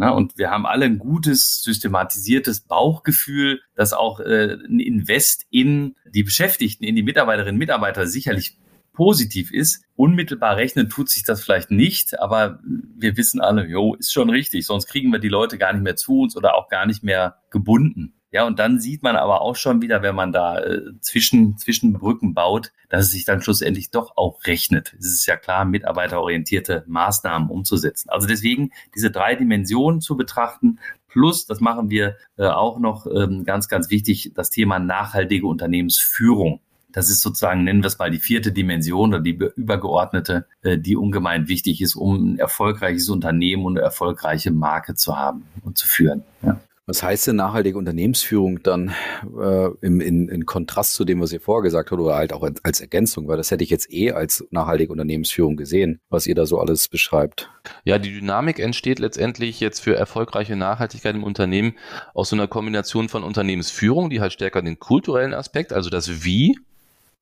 [0.00, 5.94] Na, und wir haben alle ein gutes, systematisiertes Bauchgefühl, dass auch äh, ein Invest in
[6.06, 8.56] die Beschäftigten, in die Mitarbeiterinnen und Mitarbeiter sicherlich
[8.94, 9.84] positiv ist.
[9.96, 14.64] Unmittelbar rechnen tut sich das vielleicht nicht, aber wir wissen alle, jo, ist schon richtig,
[14.64, 17.36] sonst kriegen wir die Leute gar nicht mehr zu uns oder auch gar nicht mehr
[17.50, 18.14] gebunden.
[18.32, 21.94] Ja, und dann sieht man aber auch schon wieder, wenn man da äh, zwischen, zwischen
[21.94, 24.94] Brücken baut, dass es sich dann schlussendlich doch auch rechnet.
[24.98, 28.08] Es ist ja klar, mitarbeiterorientierte Maßnahmen umzusetzen.
[28.08, 33.44] Also deswegen diese drei Dimensionen zu betrachten, plus, das machen wir äh, auch noch ähm,
[33.44, 36.60] ganz, ganz wichtig, das Thema nachhaltige Unternehmensführung.
[36.92, 40.96] Das ist sozusagen, nennen wir es mal die vierte Dimension oder die übergeordnete, äh, die
[40.96, 45.88] ungemein wichtig ist, um ein erfolgreiches Unternehmen und eine erfolgreiche Marke zu haben und zu
[45.88, 46.22] führen.
[46.42, 46.60] Ja.
[46.90, 48.92] Was heißt denn nachhaltige Unternehmensführung dann
[49.40, 52.42] äh, im, in, in Kontrast zu dem, was ihr vorher gesagt habt oder halt auch
[52.64, 53.28] als Ergänzung?
[53.28, 56.88] Weil das hätte ich jetzt eh als nachhaltige Unternehmensführung gesehen, was ihr da so alles
[56.88, 57.48] beschreibt.
[57.84, 61.76] Ja, die Dynamik entsteht letztendlich jetzt für erfolgreiche Nachhaltigkeit im Unternehmen
[62.12, 66.58] aus so einer Kombination von Unternehmensführung, die halt stärker den kulturellen Aspekt, also das Wie,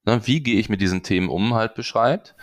[0.07, 2.35] ne, wie gehe ich mit diesen Themen um, halt beschreibt.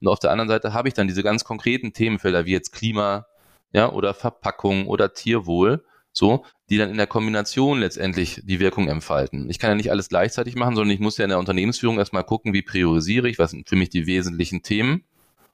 [0.00, 3.26] Und auf der anderen Seite habe ich dann diese ganz konkreten Themenfelder wie jetzt Klima,
[3.72, 9.48] ja, oder Verpackung oder Tierwohl so, die dann in der Kombination letztendlich die Wirkung entfalten.
[9.50, 12.24] Ich kann ja nicht alles gleichzeitig machen, sondern ich muss ja in der Unternehmensführung erstmal
[12.24, 15.04] gucken, wie priorisiere ich, was sind für mich die wesentlichen Themen,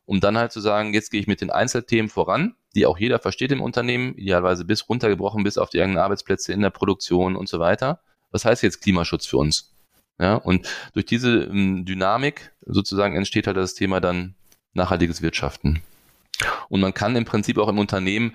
[0.06, 3.18] um dann halt zu sagen, jetzt gehe ich mit den Einzelthemen voran, die auch jeder
[3.18, 7.48] versteht im Unternehmen, idealerweise bis runtergebrochen bis auf die eigenen Arbeitsplätze in der Produktion und
[7.48, 8.00] so weiter.
[8.30, 9.74] Was heißt jetzt Klimaschutz für uns?
[10.18, 14.34] Ja, und durch diese ähm, Dynamik sozusagen entsteht halt das Thema dann
[14.72, 15.82] nachhaltiges Wirtschaften.
[16.68, 18.34] Und man kann im Prinzip auch im Unternehmen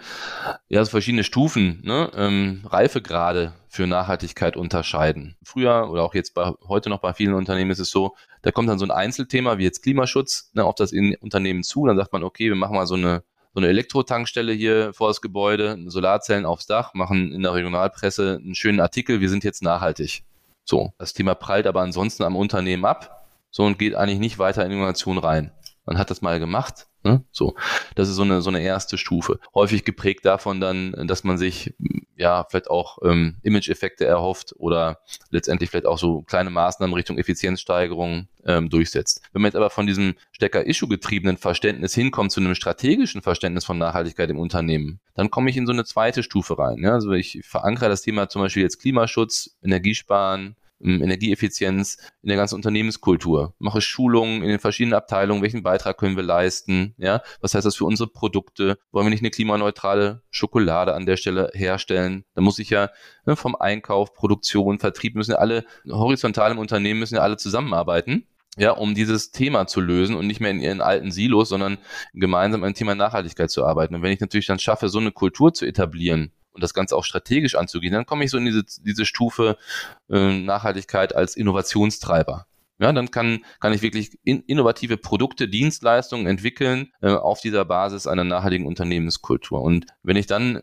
[0.68, 5.36] ja so verschiedene Stufen, ne, ähm, Reifegrade für Nachhaltigkeit unterscheiden.
[5.44, 8.70] Früher oder auch jetzt bei, heute noch bei vielen Unternehmen ist es so, da kommt
[8.70, 11.86] dann so ein Einzelthema wie jetzt Klimaschutz ne, auf das Unternehmen zu.
[11.86, 15.22] Dann sagt man, okay, wir machen mal so eine so eine Elektrotankstelle hier vor das
[15.22, 20.24] Gebäude, Solarzellen aufs Dach, machen in der Regionalpresse einen schönen Artikel, wir sind jetzt nachhaltig.
[20.66, 24.64] So, das Thema prallt aber ansonsten am Unternehmen ab, so und geht eigentlich nicht weiter
[24.66, 25.52] in Innovation rein.
[25.86, 27.24] Man hat das mal gemacht, Ne?
[27.32, 27.56] So,
[27.96, 29.40] das ist so eine so eine erste Stufe.
[29.54, 31.74] Häufig geprägt davon dann, dass man sich
[32.18, 38.28] ja vielleicht auch ähm, Image-Effekte erhofft oder letztendlich vielleicht auch so kleine Maßnahmen Richtung Effizienzsteigerung
[38.46, 39.22] ähm, durchsetzt.
[39.32, 44.30] Wenn man jetzt aber von diesem Stecker-Issue-getriebenen Verständnis hinkommt zu einem strategischen Verständnis von Nachhaltigkeit
[44.30, 46.84] im Unternehmen, dann komme ich in so eine zweite Stufe rein.
[46.84, 46.94] Ja?
[46.94, 53.54] Also ich verankere das Thema zum Beispiel jetzt Klimaschutz, Energiesparen, Energieeffizienz in der ganzen Unternehmenskultur.
[53.60, 57.76] Mache Schulungen in den verschiedenen Abteilungen, welchen Beitrag können wir leisten, ja, was heißt das
[57.76, 58.78] für unsere Produkte?
[58.92, 62.24] Wollen wir nicht eine klimaneutrale Schokolade an der Stelle herstellen?
[62.34, 62.90] Da muss ich ja
[63.26, 68.26] ne, vom Einkauf, Produktion, Vertrieb müssen ja alle horizontal im Unternehmen müssen ja alle zusammenarbeiten
[68.58, 71.78] ja, um dieses Thema zu lösen und nicht mehr in ihren alten Silos, sondern
[72.14, 73.96] gemeinsam an Thema Nachhaltigkeit zu arbeiten.
[73.96, 77.06] Und wenn ich natürlich dann schaffe, so eine Kultur zu etablieren und das Ganze auch
[77.06, 79.58] strategisch anzugehen, dann komme ich so in diese, diese Stufe
[80.10, 82.46] äh, Nachhaltigkeit als Innovationstreiber.
[82.82, 88.08] Ja, dann kann, kann ich wirklich in, innovative Produkte, Dienstleistungen entwickeln äh, auf dieser Basis
[88.08, 89.62] einer nachhaltigen Unternehmenskultur.
[89.62, 90.62] Und wenn ich dann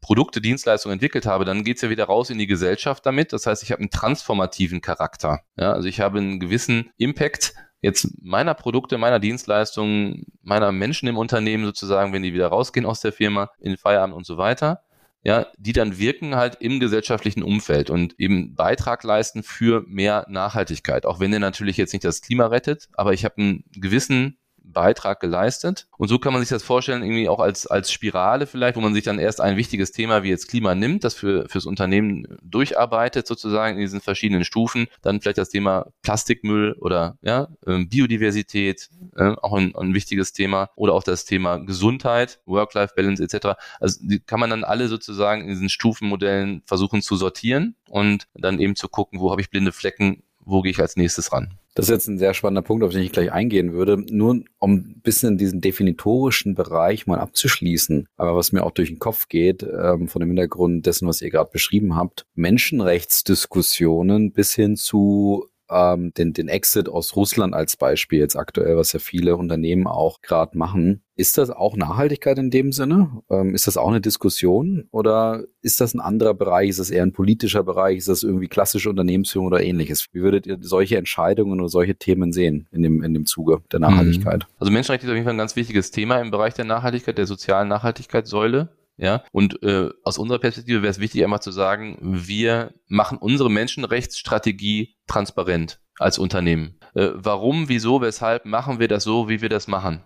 [0.00, 3.32] Produkte, Dienstleistungen entwickelt habe, dann geht's ja wieder raus in die Gesellschaft damit.
[3.32, 5.40] Das heißt, ich habe einen transformativen Charakter.
[5.56, 11.18] Ja, also ich habe einen gewissen Impact jetzt meiner Produkte, meiner Dienstleistungen, meiner Menschen im
[11.18, 14.82] Unternehmen sozusagen, wenn die wieder rausgehen aus der Firma, in Feierabend und so weiter
[15.24, 21.06] ja, die dann wirken halt im gesellschaftlichen Umfeld und eben Beitrag leisten für mehr Nachhaltigkeit.
[21.06, 25.20] Auch wenn der natürlich jetzt nicht das Klima rettet, aber ich habe einen gewissen Beitrag
[25.20, 25.86] geleistet.
[25.96, 28.94] Und so kann man sich das vorstellen, irgendwie auch als, als Spirale vielleicht, wo man
[28.94, 33.26] sich dann erst ein wichtiges Thema wie jetzt Klima nimmt, das für, fürs Unternehmen durcharbeitet
[33.26, 34.86] sozusagen in diesen verschiedenen Stufen.
[35.02, 40.70] Dann vielleicht das Thema Plastikmüll oder ja, ähm, Biodiversität, äh, auch ein, ein wichtiges Thema.
[40.76, 43.58] Oder auch das Thema Gesundheit, Work-Life-Balance etc.
[43.80, 48.58] Also die kann man dann alle sozusagen in diesen Stufenmodellen versuchen zu sortieren und dann
[48.58, 51.58] eben zu gucken, wo habe ich blinde Flecken, wo gehe ich als nächstes ran.
[51.74, 53.98] Das ist jetzt ein sehr spannender Punkt, auf den ich gleich eingehen würde.
[53.98, 59.00] Nur um ein bisschen diesen definitorischen Bereich mal abzuschließen, aber was mir auch durch den
[59.00, 64.76] Kopf geht, ähm, von dem Hintergrund dessen, was ihr gerade beschrieben habt, Menschenrechtsdiskussionen bis hin
[64.76, 69.88] zu ähm, den, den Exit aus Russland als Beispiel jetzt aktuell, was ja viele Unternehmen
[69.88, 71.02] auch gerade machen.
[71.16, 73.22] Ist das auch Nachhaltigkeit in dem Sinne?
[73.28, 76.70] Ähm, ist das auch eine Diskussion oder ist das ein anderer Bereich?
[76.70, 77.98] Ist das eher ein politischer Bereich?
[77.98, 80.06] Ist das irgendwie klassische Unternehmensführung oder ähnliches?
[80.12, 83.80] Wie würdet ihr solche Entscheidungen oder solche Themen sehen in dem, in dem Zuge der
[83.80, 83.86] mhm.
[83.86, 84.46] Nachhaltigkeit?
[84.58, 87.26] Also Menschenrechte ist auf jeden Fall ein ganz wichtiges Thema im Bereich der Nachhaltigkeit, der
[87.26, 88.68] sozialen Nachhaltigkeitssäule.
[88.96, 93.50] Ja, und äh, aus unserer Perspektive wäre es wichtig, einmal zu sagen, wir machen unsere
[93.50, 96.78] Menschenrechtsstrategie transparent als Unternehmen.
[96.94, 100.04] Äh, warum, wieso, weshalb machen wir das so, wie wir das machen?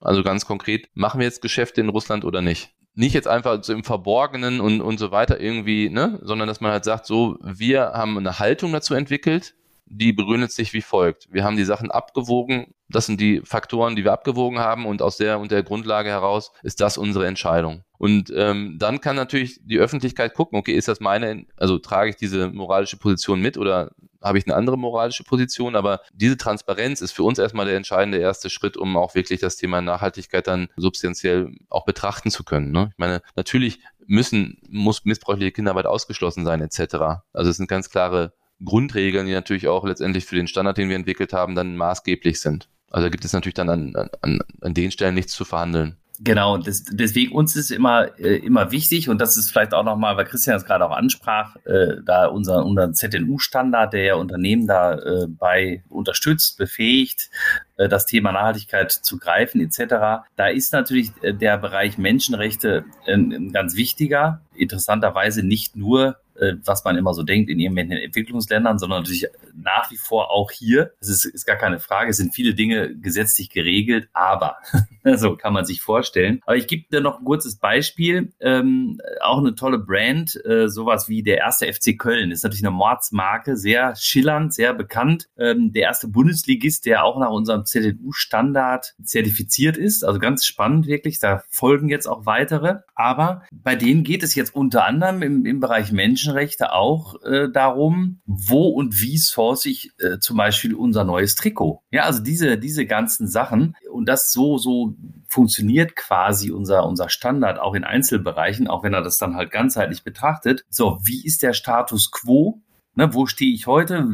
[0.00, 2.70] Also ganz konkret, machen wir jetzt Geschäfte in Russland oder nicht?
[2.94, 6.72] Nicht jetzt einfach so im Verborgenen und, und so weiter irgendwie, ne, sondern dass man
[6.72, 9.54] halt sagt, so, wir haben eine Haltung dazu entwickelt,
[9.90, 11.28] die begründet sich wie folgt.
[11.30, 15.16] Wir haben die Sachen abgewogen, das sind die Faktoren, die wir abgewogen haben und aus
[15.16, 17.84] der und der Grundlage heraus ist das unsere Entscheidung.
[17.98, 22.16] Und ähm, dann kann natürlich die Öffentlichkeit gucken, okay, ist das meine, also trage ich
[22.16, 23.90] diese moralische Position mit oder
[24.22, 28.18] habe ich eine andere moralische Position, aber diese Transparenz ist für uns erstmal der entscheidende
[28.18, 32.72] erste Schritt, um auch wirklich das Thema Nachhaltigkeit dann substanziell auch betrachten zu können.
[32.72, 32.88] Ne?
[32.92, 37.22] Ich meine, natürlich müssen, muss missbräuchliche Kinderarbeit ausgeschlossen sein, etc.
[37.32, 38.32] Also es sind ganz klare
[38.64, 42.68] Grundregeln, die natürlich auch letztendlich für den Standard, den wir entwickelt haben, dann maßgeblich sind.
[42.90, 45.96] Also da gibt es natürlich dann an, an, an den Stellen nichts zu verhandeln.
[46.20, 50.16] Genau, das, deswegen uns ist immer äh, immer wichtig und das ist vielleicht auch nochmal,
[50.16, 54.94] weil Christian es gerade auch ansprach, äh, da unser, unser ZNU-Standard, der ja Unternehmen da
[54.98, 57.30] äh, bei unterstützt, befähigt,
[57.76, 60.24] äh, das Thema Nachhaltigkeit zu greifen etc.
[60.34, 66.16] Da ist natürlich äh, der Bereich Menschenrechte ein ganz wichtiger, interessanterweise nicht nur
[66.64, 70.92] was man immer so denkt in irgendwelchen Entwicklungsländern, sondern natürlich nach wie vor auch hier.
[71.00, 72.10] Das ist, ist gar keine Frage.
[72.10, 74.56] Es sind viele Dinge gesetzlich geregelt, aber
[75.16, 76.40] so kann man sich vorstellen.
[76.46, 78.32] Aber ich gebe dir noch ein kurzes Beispiel.
[78.40, 82.30] Ähm, auch eine tolle Brand, äh, sowas wie der erste FC Köln.
[82.30, 85.28] ist natürlich eine Mordsmarke, sehr schillernd, sehr bekannt.
[85.36, 90.04] Ähm, der erste Bundesligist, der auch nach unserem ZDU-Standard zertifiziert ist.
[90.04, 91.18] Also ganz spannend wirklich.
[91.18, 92.80] Da folgen jetzt auch weitere.
[92.94, 95.92] Aber bei denen geht es jetzt unter anderem im, im Bereich
[96.28, 101.82] Menschenrechte auch äh, darum, wo und wie source ich äh, zum Beispiel unser neues Trikot.
[101.90, 103.74] Ja, also diese, diese ganzen Sachen.
[103.90, 104.94] Und das so, so
[105.26, 110.04] funktioniert quasi unser, unser Standard auch in Einzelbereichen, auch wenn er das dann halt ganzheitlich
[110.04, 110.64] betrachtet.
[110.68, 112.60] So, wie ist der Status quo?
[112.94, 114.08] Ne, wo stehe ich heute?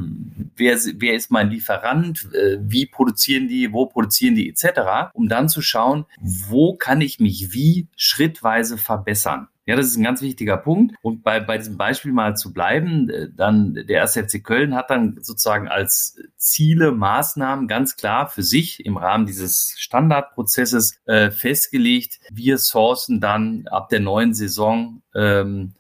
[0.56, 2.28] Wer, wer ist mein Lieferant?
[2.34, 3.72] Äh, wie produzieren die?
[3.72, 4.48] Wo produzieren die?
[4.50, 5.10] Etc.
[5.14, 9.48] Um dann zu schauen, wo kann ich mich wie schrittweise verbessern?
[9.66, 10.94] Ja, das ist ein ganz wichtiger Punkt.
[11.00, 14.90] Und bei, bei diesem Beispiel mal zu bleiben, äh, dann der erste FC Köln hat
[14.90, 22.20] dann sozusagen als Ziele, Maßnahmen ganz klar für sich im Rahmen dieses Standardprozesses äh, festgelegt.
[22.30, 25.72] Wir sourcen dann ab der neuen Saison ähm,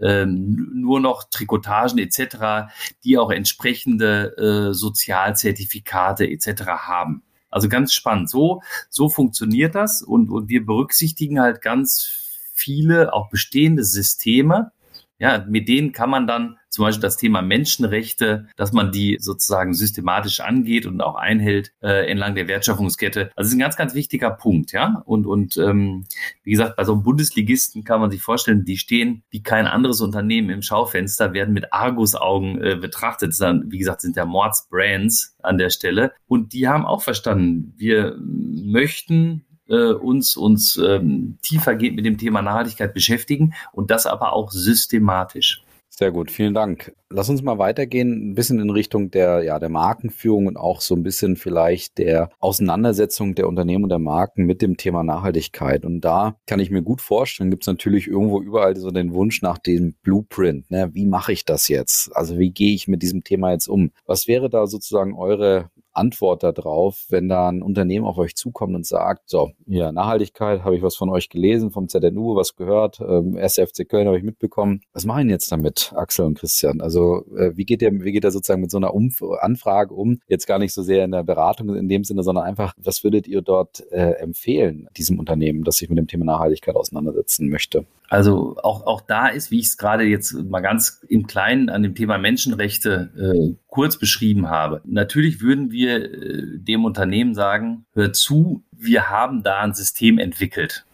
[0.00, 2.72] ähm, nur noch Trikotagen etc.,
[3.04, 4.36] die auch entsprechende
[4.70, 6.66] äh, Sozialzertifikate etc.
[6.66, 7.22] haben.
[7.48, 8.28] Also ganz spannend.
[8.28, 12.19] So, so funktioniert das und, und wir berücksichtigen halt ganz
[12.60, 14.72] viele auch bestehende Systeme.
[15.18, 19.74] Ja, mit denen kann man dann zum Beispiel das Thema Menschenrechte, dass man die sozusagen
[19.74, 23.30] systematisch angeht und auch einhält äh, entlang der Wertschöpfungskette.
[23.36, 25.02] Also ist ein ganz, ganz wichtiger Punkt, ja.
[25.04, 26.06] Und, und ähm,
[26.42, 30.00] wie gesagt, bei so einem Bundesligisten kann man sich vorstellen, die stehen wie kein anderes
[30.00, 33.34] Unternehmen im Schaufenster, werden mit Argusaugen äh, betrachtet.
[33.38, 36.12] Das wie gesagt, sind ja Mordsbrands an der Stelle.
[36.28, 42.42] Und die haben auch verstanden, wir möchten äh, uns, uns ähm, tiefergehend mit dem Thema
[42.42, 45.62] Nachhaltigkeit beschäftigen und das aber auch systematisch.
[46.00, 46.94] Sehr gut, vielen Dank.
[47.10, 50.94] Lass uns mal weitergehen, ein bisschen in Richtung der, ja, der Markenführung und auch so
[50.94, 55.84] ein bisschen vielleicht der Auseinandersetzung der Unternehmen und der Marken mit dem Thema Nachhaltigkeit.
[55.84, 59.42] Und da kann ich mir gut vorstellen, gibt es natürlich irgendwo überall so den Wunsch
[59.42, 60.70] nach dem Blueprint.
[60.70, 60.88] Ne?
[60.94, 62.16] Wie mache ich das jetzt?
[62.16, 63.90] Also wie gehe ich mit diesem Thema jetzt um?
[64.06, 68.86] Was wäre da sozusagen eure Antwort darauf, wenn da ein Unternehmen auf euch zukommt und
[68.86, 73.36] sagt, so, ja, Nachhaltigkeit, habe ich was von euch gelesen, vom ZNU was gehört, ähm,
[73.36, 74.82] SFC Köln habe ich mitbekommen.
[74.92, 76.80] Was machen jetzt damit, Axel und Christian?
[76.80, 80.20] Also äh, wie geht ihr, wie geht ihr sozusagen mit so einer Umf Anfrage um?
[80.28, 83.26] Jetzt gar nicht so sehr in der Beratung in dem Sinne, sondern einfach, was würdet
[83.26, 87.86] ihr dort äh, empfehlen, diesem Unternehmen, das sich mit dem Thema Nachhaltigkeit auseinandersetzen möchte?
[88.08, 91.84] Also auch, auch da ist, wie ich es gerade jetzt mal ganz im Kleinen an
[91.84, 94.80] dem Thema Menschenrechte äh, kurz beschrieben habe.
[94.84, 100.84] Natürlich würden wir äh, dem Unternehmen sagen, hör zu, wir haben da ein System entwickelt.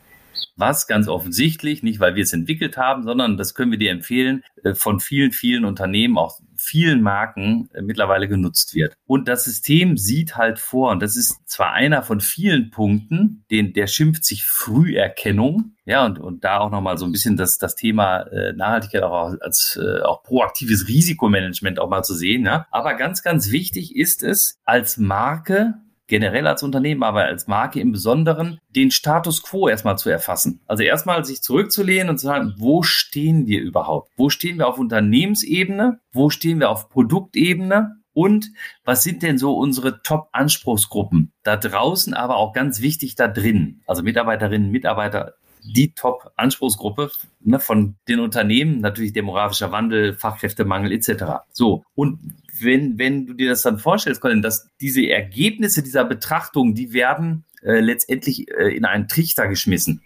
[0.57, 4.42] Was ganz offensichtlich, nicht weil wir es entwickelt haben, sondern das können wir dir empfehlen,
[4.64, 8.94] äh, von vielen, vielen Unternehmen, auch vielen Marken äh, mittlerweile genutzt wird.
[9.07, 13.75] Und das System sieht halt vor, und das ist zwar einer von vielen Punkten, den,
[13.75, 17.77] der schimpft sich Früherkennung, ja, und, und da auch nochmal so ein bisschen das, das
[17.77, 22.44] Thema äh, Nachhaltigkeit auch als auch proaktives Risikomanagement auch mal zu sehen.
[22.44, 22.66] Ja.
[22.70, 25.75] Aber ganz, ganz wichtig ist es, als Marke
[26.07, 30.61] generell als Unternehmen, aber als Marke im Besonderen, den Status quo erstmal zu erfassen.
[30.66, 34.11] Also erstmal sich zurückzulehnen und zu sagen, wo stehen wir überhaupt?
[34.16, 36.01] Wo stehen wir auf Unternehmensebene?
[36.12, 37.97] Wo stehen wir auf Produktebene?
[38.12, 38.51] Und
[38.85, 43.83] was sind denn so unsere Top-Anspruchsgruppen da draußen, aber auch ganz wichtig da drin?
[43.87, 45.35] Also Mitarbeiterinnen, Mitarbeiter,
[45.66, 51.46] die Top-Anspruchsgruppe ne, von den Unternehmen, natürlich demografischer Wandel, Fachkräftemangel etc.
[51.52, 56.74] So, und wenn, wenn du dir das dann vorstellst, Colin, dass diese Ergebnisse dieser Betrachtung,
[56.74, 60.02] die werden äh, letztendlich äh, in einen Trichter geschmissen,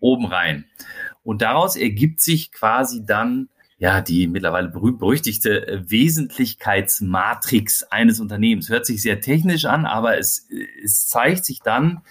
[0.00, 0.64] oben rein.
[1.22, 3.48] Und daraus ergibt sich quasi dann
[3.78, 8.68] ja, die mittlerweile berühmt-berüchtigte äh, Wesentlichkeitsmatrix eines Unternehmens.
[8.68, 10.48] Hört sich sehr technisch an, aber es,
[10.82, 12.02] es zeigt sich dann,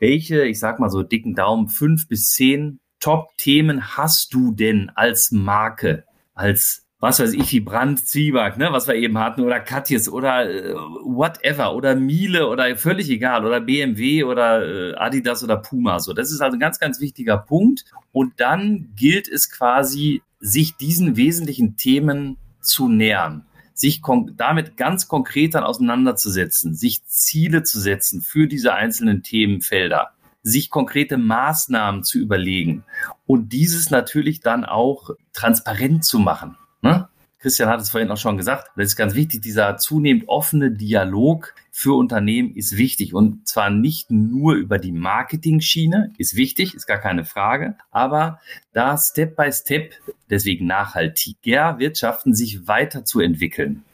[0.00, 5.30] welche, ich sag mal so dicken Daumen, fünf bis zehn Top-Themen hast du denn als
[5.30, 10.06] Marke, als was weiß ich, wie Brand, Zwieback, ne, was wir eben hatten, oder Katjes
[10.06, 15.98] oder äh, whatever, oder Miele oder völlig egal, oder BMW oder äh, Adidas oder Puma.
[15.98, 17.86] So, das ist also ein ganz, ganz wichtiger Punkt.
[18.12, 23.46] Und dann gilt es quasi, sich diesen wesentlichen Themen zu nähern
[23.80, 24.02] sich
[24.36, 30.10] damit ganz konkret dann auseinanderzusetzen, sich Ziele zu setzen für diese einzelnen Themenfelder,
[30.42, 32.84] sich konkrete Maßnahmen zu überlegen
[33.26, 36.56] und dieses natürlich dann auch transparent zu machen.
[36.82, 37.08] Ne?
[37.40, 41.54] Christian hat es vorhin auch schon gesagt, das ist ganz wichtig, dieser zunehmend offene Dialog
[41.72, 46.98] für Unternehmen ist wichtig und zwar nicht nur über die Marketing-Schiene, ist wichtig, ist gar
[46.98, 48.40] keine Frage, aber
[48.74, 49.94] da Step by Step,
[50.28, 53.84] deswegen nachhaltiger Wirtschaften, sich weiterzuentwickeln.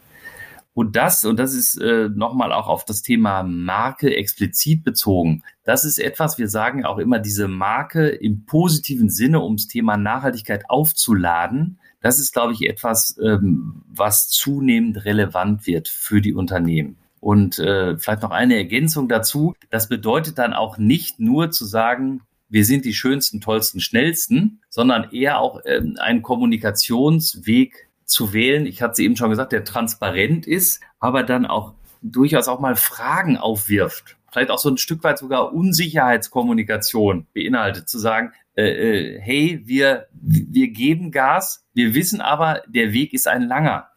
[0.75, 5.85] Und das, und das ist äh, nochmal auch auf das Thema Marke explizit bezogen, das
[5.85, 11.79] ist etwas, wir sagen auch immer, diese Marke im positiven Sinne, ums Thema Nachhaltigkeit aufzuladen,
[12.07, 16.99] das ist, glaube ich, etwas, ähm, was zunehmend relevant wird für die Unternehmen.
[17.19, 19.57] Und äh, vielleicht noch eine Ergänzung dazu.
[19.71, 25.11] Das bedeutet dann auch nicht nur zu sagen, wir sind die schönsten, tollsten, schnellsten, sondern
[25.11, 28.67] eher auch ähm, einen Kommunikationsweg zu wählen.
[28.67, 32.77] Ich hatte es eben schon gesagt, der transparent ist, aber dann auch durchaus auch mal
[32.77, 34.17] Fragen aufwirft.
[34.31, 40.09] Vielleicht auch so ein Stück weit sogar Unsicherheitskommunikation beinhaltet, zu sagen, äh, äh, hey, wir,
[40.13, 43.89] wir geben Gas, wir wissen aber, der Weg ist ein langer.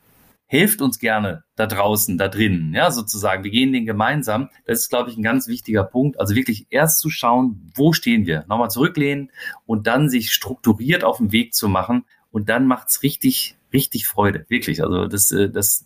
[0.45, 3.43] Helft uns gerne da draußen, da drinnen, ja, sozusagen.
[3.43, 4.49] Wir gehen den gemeinsam.
[4.65, 6.19] Das ist, glaube ich, ein ganz wichtiger Punkt.
[6.19, 8.45] Also wirklich erst zu schauen, wo stehen wir?
[8.49, 9.31] Nochmal zurücklehnen
[9.65, 12.05] und dann sich strukturiert auf den Weg zu machen.
[12.31, 14.45] Und dann macht's richtig, richtig Freude.
[14.49, 14.83] Wirklich.
[14.83, 15.85] Also das, äh, das,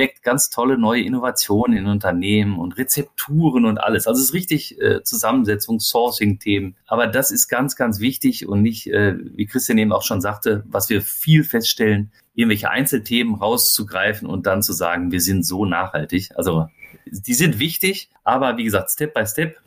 [0.00, 4.06] weckt ganz tolle neue Innovationen in Unternehmen und Rezepturen und alles.
[4.06, 6.74] Also es ist richtig äh, Zusammensetzung, Sourcing-Themen.
[6.86, 10.64] Aber das ist ganz, ganz wichtig und nicht, äh, wie Christian eben auch schon sagte,
[10.66, 16.30] was wir viel feststellen, irgendwelche Einzelthemen rauszugreifen und dann zu sagen, wir sind so nachhaltig.
[16.34, 16.68] Also
[17.04, 19.58] die sind wichtig, aber wie gesagt, Step by Step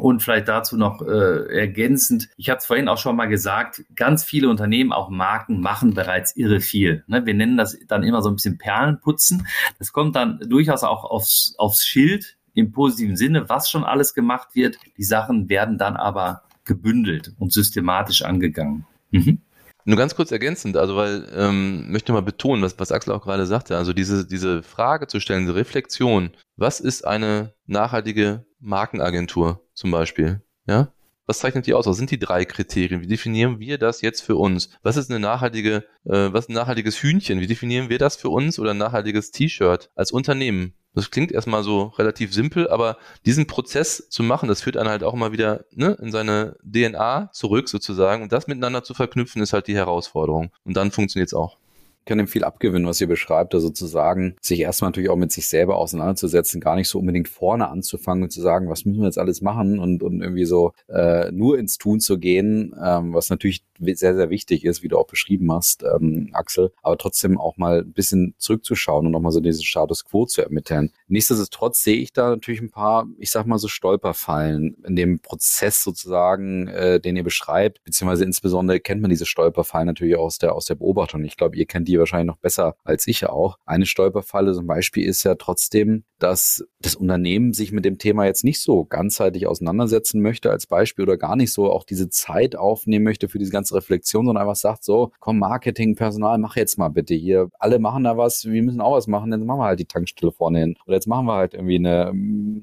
[0.00, 4.24] Und vielleicht dazu noch äh, ergänzend, ich hatte es vorhin auch schon mal gesagt, ganz
[4.24, 7.04] viele Unternehmen, auch Marken, machen bereits irre viel.
[7.06, 7.26] Ne?
[7.26, 9.46] Wir nennen das dann immer so ein bisschen Perlenputzen.
[9.78, 14.54] Das kommt dann durchaus auch aufs, aufs Schild im positiven Sinne, was schon alles gemacht
[14.54, 14.78] wird.
[14.96, 18.86] Die Sachen werden dann aber gebündelt und systematisch angegangen.
[19.10, 19.42] Mhm.
[19.84, 23.46] Nur ganz kurz ergänzend, also weil ähm, möchte mal betonen, was, was Axel auch gerade
[23.46, 29.90] sagte, also diese, diese Frage zu stellen, diese Reflexion, was ist eine nachhaltige Markenagentur zum
[29.90, 30.42] Beispiel?
[30.66, 30.92] Ja?
[31.26, 31.86] Was zeichnet die aus?
[31.86, 33.00] Was sind die drei Kriterien?
[33.00, 34.68] Wie definieren wir das jetzt für uns?
[34.82, 37.40] Was ist eine nachhaltige, äh, was ein nachhaltiges Hühnchen?
[37.40, 40.74] Wie definieren wir das für uns oder ein nachhaltiges T-Shirt als Unternehmen?
[40.92, 45.04] Das klingt erstmal so relativ simpel, aber diesen Prozess zu machen, das führt einen halt
[45.04, 48.22] auch immer wieder ne, in seine DNA zurück sozusagen.
[48.22, 50.50] Und das miteinander zu verknüpfen, ist halt die Herausforderung.
[50.64, 51.56] Und dann funktioniert es auch
[52.04, 55.46] kann dem viel abgewinnen, was ihr beschreibt, also sozusagen sich erstmal natürlich auch mit sich
[55.48, 59.18] selber auseinanderzusetzen, gar nicht so unbedingt vorne anzufangen und zu sagen, was müssen wir jetzt
[59.18, 63.64] alles machen und, und irgendwie so äh, nur ins Tun zu gehen, ähm, was natürlich
[63.80, 67.80] sehr, sehr wichtig ist, wie du auch beschrieben hast, ähm, Axel, aber trotzdem auch mal
[67.80, 70.90] ein bisschen zurückzuschauen und nochmal so diesen Status quo zu ermitteln.
[71.08, 75.82] Nichtsdestotrotz sehe ich da natürlich ein paar, ich sag mal so Stolperfallen in dem Prozess
[75.82, 80.66] sozusagen, äh, den ihr beschreibt, beziehungsweise insbesondere kennt man diese Stolperfallen natürlich aus der, aus
[80.66, 81.24] der Beobachtung.
[81.24, 83.56] Ich glaube, ihr kennt die wahrscheinlich noch besser als ich auch.
[83.64, 88.44] Eine Stolperfalle zum Beispiel ist ja trotzdem, dass das Unternehmen sich mit dem Thema jetzt
[88.44, 93.04] nicht so ganzheitlich auseinandersetzen möchte als Beispiel oder gar nicht so auch diese Zeit aufnehmen
[93.04, 96.88] möchte für diese ganze Reflexion, sondern einfach sagt so, komm, Marketing, Personal, mach jetzt mal
[96.88, 97.48] bitte hier.
[97.58, 100.32] Alle machen da was, wir müssen auch was machen, dann machen wir halt die Tankstelle
[100.32, 100.76] vorne hin.
[100.86, 102.12] Oder jetzt machen wir halt irgendwie eine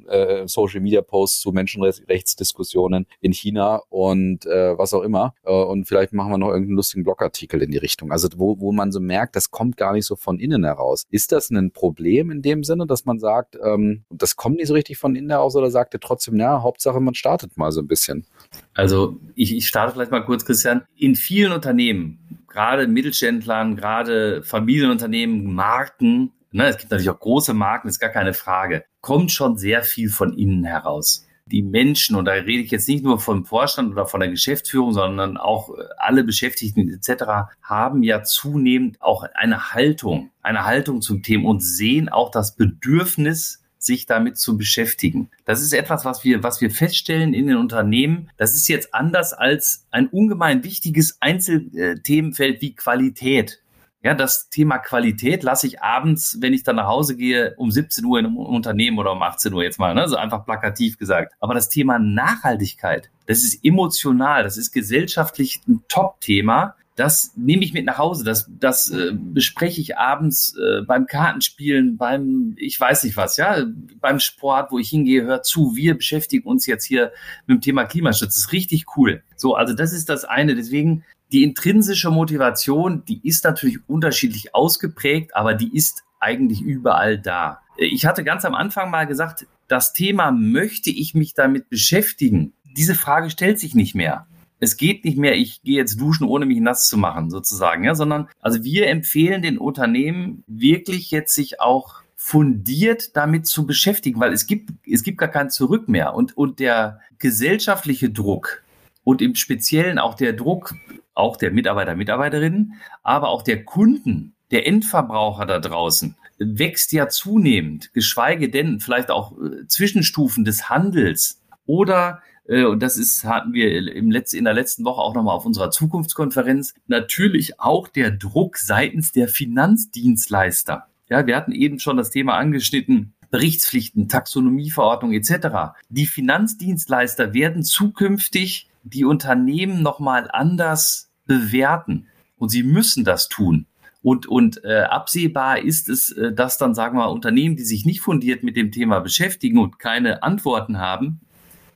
[0.08, 5.34] äh, Social Media Post zu Menschenrechtsdiskussionen in China und äh, was auch immer.
[5.44, 8.12] Äh, und vielleicht machen wir noch irgendeinen lustigen Blogartikel in die Richtung.
[8.12, 11.04] Also wo, wo man so merkt, das kommt gar nicht so von innen heraus.
[11.10, 14.74] Ist das ein Problem in dem Sinne, dass man sagt, ähm, das kommt nicht so
[14.74, 17.88] richtig von innen heraus oder sagt ihr trotzdem, na, Hauptsache man startet mal so ein
[17.88, 18.26] bisschen?
[18.74, 20.84] Also ich, ich starte vielleicht mal kurz, Christian.
[20.96, 27.88] In vielen Unternehmen, gerade Mittelständlern, gerade Familienunternehmen, Marken, ne, es gibt natürlich auch große Marken,
[27.88, 32.34] ist gar keine Frage, kommt schon sehr viel von innen heraus die Menschen, und da
[32.34, 36.90] rede ich jetzt nicht nur vom Vorstand oder von der Geschäftsführung, sondern auch alle Beschäftigten
[36.90, 42.56] etc., haben ja zunehmend auch eine Haltung, eine Haltung zum Thema und sehen auch das
[42.56, 45.30] Bedürfnis, sich damit zu beschäftigen.
[45.46, 48.30] Das ist etwas, was wir, was wir feststellen in den Unternehmen.
[48.38, 53.62] Das ist jetzt anders als ein ungemein wichtiges Einzelthemenfeld wie Qualität.
[54.08, 58.06] Ja, das Thema Qualität lasse ich abends, wenn ich dann nach Hause gehe, um 17
[58.06, 61.34] Uhr in einem Unternehmen oder um 18 Uhr jetzt mal, ne, so einfach plakativ gesagt.
[61.42, 67.74] Aber das Thema Nachhaltigkeit, das ist emotional, das ist gesellschaftlich ein Top-Thema das nehme ich
[67.74, 68.24] mit nach Hause.
[68.24, 73.66] Das, das äh, bespreche ich abends äh, beim Kartenspielen, beim, ich weiß nicht was, ja,
[74.02, 77.12] beim Sport, wo ich hingehe, hör zu, wir beschäftigen uns jetzt hier
[77.46, 78.34] mit dem Thema Klimaschutz.
[78.34, 79.22] Das ist richtig cool.
[79.36, 80.56] So, also das ist das eine.
[80.56, 87.62] Deswegen, die intrinsische Motivation, die ist natürlich unterschiedlich ausgeprägt, aber die ist eigentlich überall da.
[87.78, 92.54] Ich hatte ganz am Anfang mal gesagt, das Thema, möchte ich mich damit beschäftigen?
[92.78, 94.28] Diese Frage stellt sich nicht mehr
[94.60, 97.96] es geht nicht mehr, ich gehe jetzt duschen, ohne mich nass zu machen, sozusagen, ja,
[97.96, 104.34] sondern also wir empfehlen den Unternehmen wirklich jetzt sich auch fundiert damit zu beschäftigen, weil
[104.34, 108.64] es gibt, es gibt gar kein Zurück mehr und, und der gesellschaftliche Druck
[109.08, 110.76] und im Speziellen auch der Druck
[111.14, 117.94] auch der Mitarbeiter, Mitarbeiterinnen, aber auch der Kunden, der Endverbraucher da draußen wächst ja zunehmend,
[117.94, 123.72] geschweige denn vielleicht auch äh, Zwischenstufen des Handels oder äh, und das ist, hatten wir
[123.96, 128.58] im Letz-, in der letzten Woche auch nochmal auf unserer Zukunftskonferenz, natürlich auch der Druck
[128.58, 130.86] seitens der Finanzdienstleister.
[131.10, 135.78] Ja, wir hatten eben schon das Thema angeschnitten, Berichtspflichten, Taxonomieverordnung etc.
[135.88, 142.08] Die Finanzdienstleister werden zukünftig die Unternehmen nochmal anders bewerten.
[142.38, 143.66] Und sie müssen das tun.
[144.02, 148.02] Und, und äh, absehbar ist es, äh, dass dann, sagen wir, Unternehmen, die sich nicht
[148.02, 151.22] fundiert mit dem Thema beschäftigen und keine Antworten haben,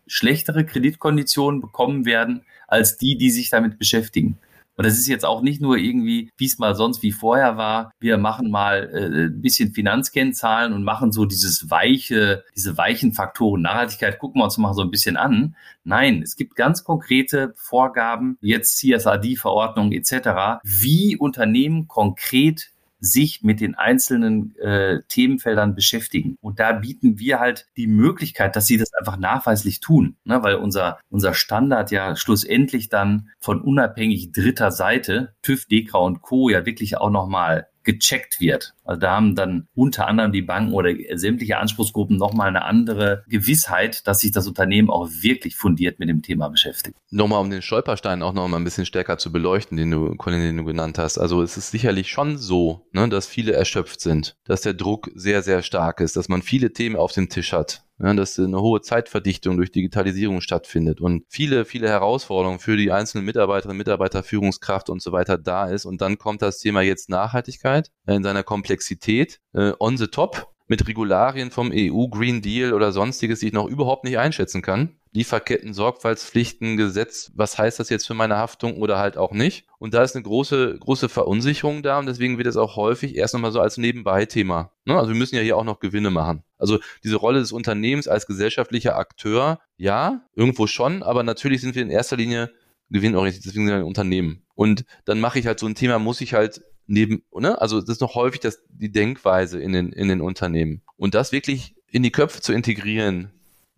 [0.07, 4.38] schlechtere Kreditkonditionen bekommen werden als die, die sich damit beschäftigen.
[4.82, 7.91] Und das ist jetzt auch nicht nur irgendwie, wie es mal sonst wie vorher war.
[7.99, 13.61] Wir machen mal äh, ein bisschen Finanzkennzahlen und machen so dieses weiche, diese weichen Faktoren
[13.61, 15.55] Nachhaltigkeit, gucken wir uns mal so ein bisschen an.
[15.84, 22.71] Nein, es gibt ganz konkrete Vorgaben, jetzt CSRD-Verordnung etc., wie Unternehmen konkret
[23.01, 26.37] sich mit den einzelnen äh, Themenfeldern beschäftigen.
[26.39, 30.41] Und da bieten wir halt die Möglichkeit, dass sie das einfach nachweislich tun, ne?
[30.43, 36.49] weil unser, unser Standard ja schlussendlich dann von unabhängig dritter Seite, TÜV, DEKRA und Co.
[36.49, 38.73] ja wirklich auch nochmal gecheckt wird.
[38.84, 44.05] Also da haben dann unter anderem die Banken oder sämtliche Anspruchsgruppen nochmal eine andere Gewissheit,
[44.07, 46.97] dass sich das Unternehmen auch wirklich fundiert mit dem Thema beschäftigt.
[47.09, 50.57] Nochmal um den Stolperstein auch nochmal ein bisschen stärker zu beleuchten, den du, Colin, den
[50.57, 51.17] du genannt hast.
[51.17, 55.41] Also es ist sicherlich schon so, ne, dass viele erschöpft sind, dass der Druck sehr,
[55.41, 58.81] sehr stark ist, dass man viele Themen auf dem Tisch hat ja, dass eine hohe
[58.81, 65.01] Zeitverdichtung durch Digitalisierung stattfindet und viele, viele Herausforderungen für die einzelnen Mitarbeiterinnen, Mitarbeiter, Führungskraft und
[65.01, 65.85] so weiter da ist.
[65.85, 70.87] Und dann kommt das Thema jetzt Nachhaltigkeit in seiner Komplexität äh, on the top mit
[70.87, 75.00] Regularien vom EU Green Deal oder sonstiges, die ich noch überhaupt nicht einschätzen kann.
[75.14, 79.66] Lieferketten, Sorgfaltspflichten, Gesetz, was heißt das jetzt für meine Haftung oder halt auch nicht?
[79.78, 83.34] Und da ist eine große, große Verunsicherung da und deswegen wird es auch häufig erst
[83.34, 84.72] nochmal so als Nebenbei-Thema.
[84.86, 84.97] Ne?
[84.97, 86.43] Also wir müssen ja hier auch noch Gewinne machen.
[86.57, 91.82] Also diese Rolle des Unternehmens als gesellschaftlicher Akteur, ja, irgendwo schon, aber natürlich sind wir
[91.82, 92.51] in erster Linie
[92.89, 94.43] gewinnorientiert, deswegen sind wir ein Unternehmen.
[94.55, 97.59] Und dann mache ich halt so ein Thema, muss ich halt neben, ne?
[97.59, 100.84] Also das ist noch häufig das, die Denkweise in den, in den Unternehmen.
[100.95, 103.32] Und das wirklich in die Köpfe zu integrieren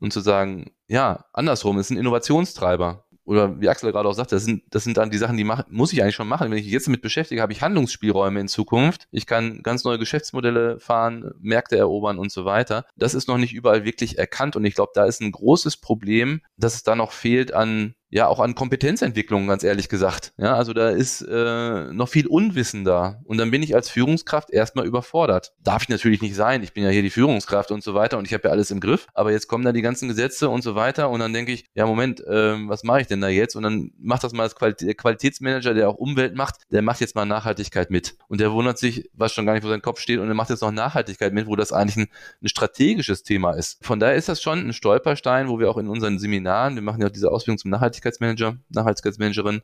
[0.03, 3.05] und zu sagen, ja, andersrum, ist ein Innovationstreiber.
[3.23, 5.63] Oder wie Axel gerade auch sagt, das sind, das sind dann die Sachen, die mach,
[5.69, 6.51] muss ich eigentlich schon machen.
[6.51, 9.07] Wenn ich mich jetzt damit beschäftige, habe ich Handlungsspielräume in Zukunft.
[9.11, 12.85] Ich kann ganz neue Geschäftsmodelle fahren, Märkte erobern und so weiter.
[12.97, 16.41] Das ist noch nicht überall wirklich erkannt und ich glaube, da ist ein großes Problem,
[16.57, 20.33] dass es da noch fehlt an ja auch an Kompetenzentwicklung, ganz ehrlich gesagt.
[20.37, 23.19] Ja, also da ist äh, noch viel Unwissen da.
[23.25, 25.53] Und dann bin ich als Führungskraft erstmal überfordert.
[25.63, 26.61] Darf ich natürlich nicht sein.
[26.61, 28.79] Ich bin ja hier die Führungskraft und so weiter und ich habe ja alles im
[28.79, 29.07] Griff.
[29.15, 31.87] Aber jetzt kommen da die ganzen Gesetze und so weiter und dann denke ich, ja
[31.87, 33.55] Moment, äh, was mache ich denn da jetzt?
[33.55, 37.01] Und dann macht das mal als Quali der Qualitätsmanager, der auch Umwelt macht, der macht
[37.01, 38.15] jetzt mal Nachhaltigkeit mit.
[38.27, 40.51] Und der wundert sich, was schon gar nicht vor seinem Kopf steht und der macht
[40.51, 42.07] jetzt noch Nachhaltigkeit mit, wo das eigentlich ein,
[42.43, 43.83] ein strategisches Thema ist.
[43.83, 47.01] Von daher ist das schon ein Stolperstein, wo wir auch in unseren Seminaren, wir machen
[47.01, 49.61] ja auch diese Ausbildung zum Nachhaltigkeit Nachhaltigkeitsmanager, Nachhaltigkeitsmanagerin